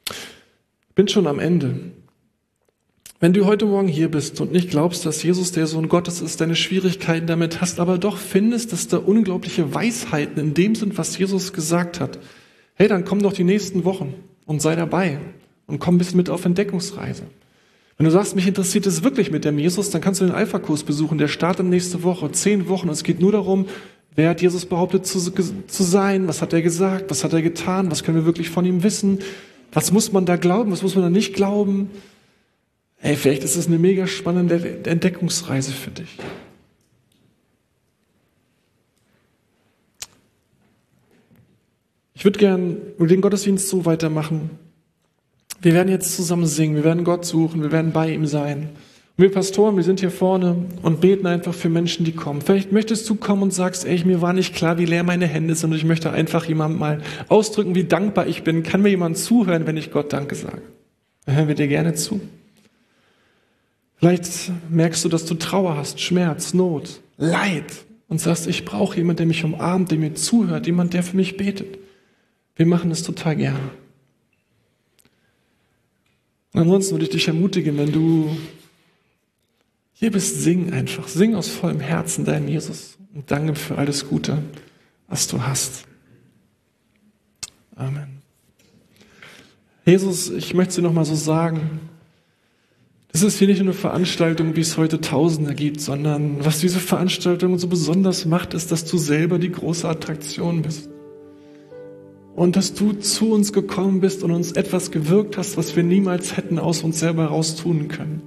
Ich 0.10 0.96
bin 0.96 1.08
schon 1.08 1.28
am 1.28 1.38
Ende. 1.38 1.92
Wenn 3.26 3.34
du 3.34 3.48
heute 3.48 3.66
Morgen 3.66 3.88
hier 3.88 4.12
bist 4.12 4.40
und 4.40 4.52
nicht 4.52 4.70
glaubst, 4.70 5.04
dass 5.04 5.24
Jesus 5.24 5.52
der 5.52 5.66
Sohn 5.66 5.90
Gottes 5.90 6.22
ist, 6.22 6.42
deine 6.42 6.56
Schwierigkeiten 6.56 7.26
damit 7.26 7.60
hast, 7.60 7.80
aber 7.80 7.98
doch 7.98 8.18
findest, 8.18 8.72
dass 8.72 8.88
da 8.88 8.98
unglaubliche 8.98 9.74
Weisheiten 9.74 10.40
in 10.40 10.54
dem 10.54 10.76
sind, 10.76 11.00
was 11.00 11.18
Jesus 11.18 11.52
gesagt 11.52 12.00
hat, 12.00 12.20
hey, 12.76 12.88
dann 12.88 13.04
komm 13.04 13.24
doch 13.24 13.34
die 13.34 13.44
nächsten 13.44 13.84
Wochen 13.84 14.14
und 14.46 14.62
sei 14.62 14.76
dabei 14.76 15.18
und 15.66 15.80
komm 15.80 15.96
ein 15.96 15.98
bisschen 15.98 16.18
mit 16.18 16.30
auf 16.30 16.46
Entdeckungsreise. 16.46 17.24
Wenn 17.98 18.06
du 18.06 18.12
sagst, 18.12 18.36
mich 18.36 18.46
interessiert 18.46 18.86
es 18.86 19.04
wirklich 19.04 19.32
mit 19.32 19.44
dem 19.44 19.58
Jesus, 19.58 19.90
dann 19.90 20.02
kannst 20.02 20.22
du 20.22 20.26
den 20.26 20.36
Alpha-Kurs 20.36 20.84
besuchen. 20.84 21.18
Der 21.18 21.28
startet 21.28 21.66
nächste 21.66 22.04
Woche, 22.04 22.32
zehn 22.32 22.68
Wochen. 22.68 22.90
Es 22.90 23.04
geht 23.04 23.22
nur 23.22 23.32
darum, 23.32 23.66
wer 24.14 24.30
hat 24.30 24.44
Jesus 24.44 24.68
behauptet 24.68 25.08
zu, 25.08 25.20
zu 25.20 25.84
sein? 25.84 26.28
Was 26.28 26.44
hat 26.44 26.54
er 26.54 26.62
gesagt? 26.62 27.10
Was 27.10 27.24
hat 27.24 27.34
er 27.34 27.42
getan? 27.42 27.90
Was 27.90 28.04
können 28.04 28.18
wir 28.18 28.26
wirklich 28.28 28.52
von 28.52 28.66
ihm 28.66 28.84
wissen? 28.84 29.18
Was 29.74 29.92
muss 29.92 30.12
man 30.12 30.28
da 30.28 30.36
glauben? 30.36 30.72
Was 30.72 30.84
muss 30.84 30.94
man 30.94 31.06
da 31.06 31.10
nicht 31.10 31.34
glauben? 31.34 31.90
Hey, 33.06 33.16
vielleicht 33.16 33.44
ist 33.44 33.56
es 33.56 33.68
eine 33.68 33.78
mega 33.78 34.08
spannende 34.08 34.80
Entdeckungsreise 34.84 35.72
für 35.72 35.92
dich. 35.92 36.18
Ich 42.16 42.26
würde 42.26 42.40
gern 42.40 42.78
den 42.98 43.22
Gottesdienst 43.22 43.70
so 43.70 43.86
weitermachen. 43.86 44.50
Wir 45.62 45.74
werden 45.76 45.90
jetzt 45.90 46.16
zusammen 46.16 46.48
singen, 46.48 46.78
wir 46.78 46.84
werden 46.84 47.04
Gott 47.04 47.26
suchen, 47.26 47.62
wir 47.62 47.72
werden 47.72 47.92
bei 47.92 48.12
ihm 48.12 48.26
sein. 48.26 48.70
Und 49.18 49.22
wir 49.22 49.32
Pastoren, 49.32 49.76
wir 49.76 49.84
sind 49.84 50.00
hier 50.00 50.10
vorne 50.10 50.66
und 50.82 51.00
beten 51.00 51.28
einfach 51.28 51.54
für 51.54 51.70
Menschen, 51.70 52.06
die 52.06 52.14
kommen. 52.14 52.42
Vielleicht 52.42 52.72
möchtest 52.72 53.08
du 53.08 53.14
kommen 53.14 53.44
und 53.44 53.54
sagst, 53.54 53.86
ey, 53.86 54.04
mir 54.04 54.24
war 54.24 54.34
nicht 54.34 54.56
klar, 54.56 54.80
wie 54.80 54.86
leer 54.86 55.04
meine 55.04 55.28
Hände 55.28 55.54
sind 55.54 55.70
und 55.70 55.78
ich 55.78 55.86
möchte 55.86 56.10
einfach 56.10 56.46
jemandem 56.46 56.80
mal 56.80 57.02
ausdrücken, 57.28 57.76
wie 57.76 57.84
dankbar 57.84 58.26
ich 58.26 58.42
bin. 58.44 58.64
Kann 58.64 58.82
mir 58.82 58.90
jemand 58.90 59.20
zuhören, 59.20 59.68
wenn 59.68 59.78
ich 59.78 59.92
Gott 59.92 60.12
Danke 60.12 60.34
sage? 60.34 60.64
Dann 61.28 61.36
hören 61.36 61.48
wir 61.48 61.56
dir 61.56 61.68
gerne 61.68 61.94
zu. 61.94 62.20
Vielleicht 64.06 64.52
merkst 64.70 65.04
du, 65.04 65.10
dass 65.10 65.26
du 65.26 65.34
Trauer 65.34 65.78
hast, 65.78 66.00
Schmerz, 66.00 66.54
Not, 66.54 67.02
Leid 67.18 67.74
und 68.08 68.22
sagst, 68.22 68.46
ich 68.46 68.64
brauche 68.64 68.98
jemanden, 68.98 69.18
der 69.18 69.26
mich 69.26 69.44
umarmt, 69.44 69.90
der 69.90 69.98
mir 69.98 70.14
zuhört, 70.14 70.68
jemand, 70.68 70.94
der 70.94 71.02
für 71.02 71.16
mich 71.16 71.38
betet. 71.38 71.80
Wir 72.56 72.68
machen 72.68 72.92
das 72.92 73.02
total 73.02 73.36
gerne. 73.36 73.72
Ansonsten 76.54 76.94
würde 76.94 77.06
ich 77.06 77.10
dich 77.10 77.28
ermutigen, 77.28 77.80
wenn 77.80 77.92
du 77.92 78.38
hier 79.94 80.12
bist, 80.12 80.40
sing 80.40 80.72
einfach. 80.72 81.08
Sing 81.08 81.34
aus 81.34 81.48
vollem 81.48 81.80
Herzen 81.80 82.26
deinen 82.26 82.48
Jesus 82.48 83.00
und 83.16 83.32
danke 83.32 83.56
für 83.56 83.76
alles 83.76 84.08
Gute, 84.08 84.38
was 85.08 85.28
du 85.28 85.42
hast. 85.42 85.88
Amen. 87.76 88.22
Jesus, 89.84 90.30
ich 90.30 90.54
möchte 90.54 90.76
dir 90.76 90.84
nochmal 90.84 91.06
so 91.06 91.16
sagen, 91.16 91.80
Es 93.16 93.24
ist 93.24 93.40
hier 93.40 93.48
nicht 93.48 93.60
nur 93.60 93.68
eine 93.68 93.74
Veranstaltung, 93.74 94.58
wie 94.58 94.60
es 94.60 94.76
heute 94.76 95.00
Tausende 95.00 95.56
gibt, 95.56 95.80
sondern 95.80 96.44
was 96.44 96.60
diese 96.60 96.80
Veranstaltung 96.80 97.58
so 97.58 97.70
besonders 97.70 98.26
macht, 98.26 98.54
ist, 98.54 98.74
dass 98.74 98.84
du 98.84 98.98
selber 98.98 99.40
die 99.40 99.54
große 99.54 99.88
Attraktion 99.88 100.64
bist. 100.64 100.90
Und 102.36 102.58
dass 102.58 102.74
du 102.74 102.92
zu 102.92 103.32
uns 103.32 103.54
gekommen 103.54 104.02
bist 104.02 104.22
und 104.22 104.32
uns 104.32 104.52
etwas 104.52 104.92
gewirkt 104.92 105.38
hast, 105.38 105.56
was 105.56 105.78
wir 105.78 105.84
niemals 105.84 106.36
hätten 106.36 106.60
aus 106.60 106.84
uns 106.84 107.00
selber 107.00 107.22
heraus 107.22 107.56
tun 107.56 107.88
können. 107.88 108.22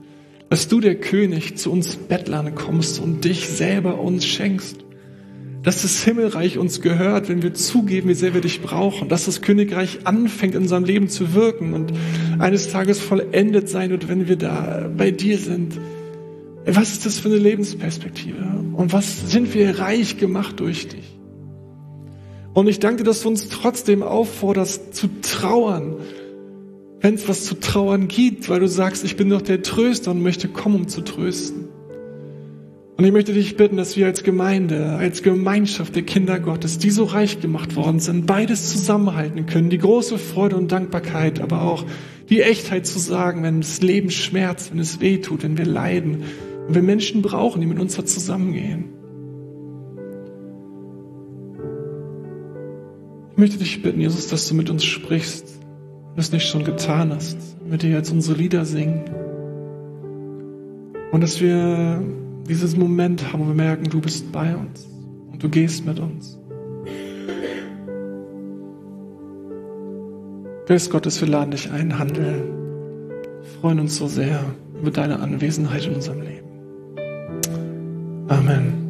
Dass 0.48 0.68
du, 0.68 0.80
der 0.80 0.94
König, 0.94 1.58
zu 1.58 1.70
uns 1.70 1.94
Bettlern 1.96 2.54
kommst 2.54 2.98
und 2.98 3.26
dich 3.26 3.46
selber 3.46 4.00
uns 4.00 4.24
schenkst 4.24 4.87
dass 5.62 5.82
das 5.82 6.02
Himmelreich 6.04 6.58
uns 6.58 6.80
gehört, 6.80 7.28
wenn 7.28 7.42
wir 7.42 7.52
zugeben, 7.54 8.08
wie 8.08 8.14
sehr 8.14 8.34
wir 8.34 8.40
dich 8.40 8.62
brauchen, 8.62 9.08
dass 9.08 9.24
das 9.24 9.42
Königreich 9.42 10.00
anfängt 10.04 10.54
in 10.54 10.62
unserem 10.62 10.84
Leben 10.84 11.08
zu 11.08 11.34
wirken 11.34 11.74
und 11.74 11.92
eines 12.38 12.70
Tages 12.70 13.00
vollendet 13.00 13.68
sein 13.68 13.90
wird, 13.90 14.08
wenn 14.08 14.28
wir 14.28 14.36
da 14.36 14.88
bei 14.96 15.10
dir 15.10 15.38
sind. 15.38 15.78
Was 16.64 16.92
ist 16.92 17.06
das 17.06 17.18
für 17.18 17.28
eine 17.28 17.38
Lebensperspektive? 17.38 18.44
Und 18.74 18.92
was 18.92 19.30
sind 19.30 19.54
wir 19.54 19.78
reich 19.78 20.18
gemacht 20.18 20.60
durch 20.60 20.88
dich? 20.88 21.18
Und 22.54 22.68
ich 22.68 22.78
danke 22.78 22.98
dir, 22.98 23.04
dass 23.04 23.22
du 23.22 23.28
uns 23.28 23.48
trotzdem 23.48 24.02
aufforderst 24.02 24.94
zu 24.94 25.08
trauern, 25.22 25.96
wenn 27.00 27.14
es 27.14 27.28
was 27.28 27.44
zu 27.44 27.60
trauern 27.60 28.08
gibt, 28.08 28.48
weil 28.48 28.60
du 28.60 28.68
sagst, 28.68 29.04
ich 29.04 29.16
bin 29.16 29.30
doch 29.30 29.42
der 29.42 29.62
Tröster 29.62 30.10
und 30.10 30.22
möchte 30.22 30.48
kommen, 30.48 30.74
um 30.74 30.88
zu 30.88 31.00
trösten. 31.02 31.68
Und 32.98 33.04
ich 33.04 33.12
möchte 33.12 33.32
dich 33.32 33.56
bitten, 33.56 33.76
dass 33.76 33.96
wir 33.96 34.06
als 34.06 34.24
Gemeinde, 34.24 34.96
als 34.98 35.22
Gemeinschaft 35.22 35.94
der 35.94 36.02
Kinder 36.02 36.40
Gottes, 36.40 36.78
die 36.78 36.90
so 36.90 37.04
reich 37.04 37.40
gemacht 37.40 37.76
worden 37.76 38.00
sind, 38.00 38.26
beides 38.26 38.70
zusammenhalten 38.70 39.46
können. 39.46 39.70
Die 39.70 39.78
große 39.78 40.18
Freude 40.18 40.56
und 40.56 40.72
Dankbarkeit, 40.72 41.40
aber 41.40 41.62
auch 41.62 41.84
die 42.28 42.42
Echtheit 42.42 42.88
zu 42.88 42.98
sagen, 42.98 43.44
wenn 43.44 43.60
das 43.60 43.82
Leben 43.82 44.10
schmerzt, 44.10 44.72
wenn 44.72 44.80
es 44.80 45.00
weh 45.00 45.18
tut, 45.18 45.44
wenn 45.44 45.56
wir 45.56 45.64
leiden 45.64 46.24
und 46.66 46.74
wir 46.74 46.82
Menschen 46.82 47.22
brauchen, 47.22 47.60
die 47.60 47.68
mit 47.68 47.78
uns 47.78 47.94
zusammengehen. 47.94 48.86
Ich 53.30 53.38
möchte 53.38 53.58
dich 53.58 53.80
bitten, 53.80 54.00
Jesus, 54.00 54.26
dass 54.26 54.48
du 54.48 54.56
mit 54.56 54.70
uns 54.70 54.84
sprichst, 54.84 55.44
wenn 55.60 56.16
du 56.16 56.20
es 56.20 56.32
nicht 56.32 56.48
schon 56.48 56.64
getan 56.64 57.14
hast, 57.14 57.38
mit 57.64 57.84
dir 57.84 57.90
jetzt 57.90 58.10
unsere 58.10 58.36
Lieder 58.36 58.64
singen. 58.64 59.04
Und 61.12 61.20
dass 61.20 61.40
wir 61.40 62.02
dieses 62.48 62.76
Moment 62.76 63.32
haben, 63.32 63.40
wo 63.44 63.48
wir 63.48 63.54
merken, 63.54 63.84
du 63.84 64.00
bist 64.00 64.32
bei 64.32 64.56
uns 64.56 64.86
und 65.30 65.42
du 65.42 65.48
gehst 65.48 65.84
mit 65.84 66.00
uns. 66.00 66.38
Geist 70.66 70.90
Gottes, 70.90 71.20
wir 71.20 71.28
laden 71.28 71.50
dich 71.52 71.70
ein, 71.70 71.98
handeln. 71.98 72.42
Wir 73.42 73.60
freuen 73.60 73.80
uns 73.80 73.96
so 73.96 74.06
sehr 74.06 74.40
über 74.80 74.90
deine 74.90 75.20
Anwesenheit 75.20 75.86
in 75.86 75.94
unserem 75.94 76.20
Leben. 76.22 76.48
Amen. 78.28 78.87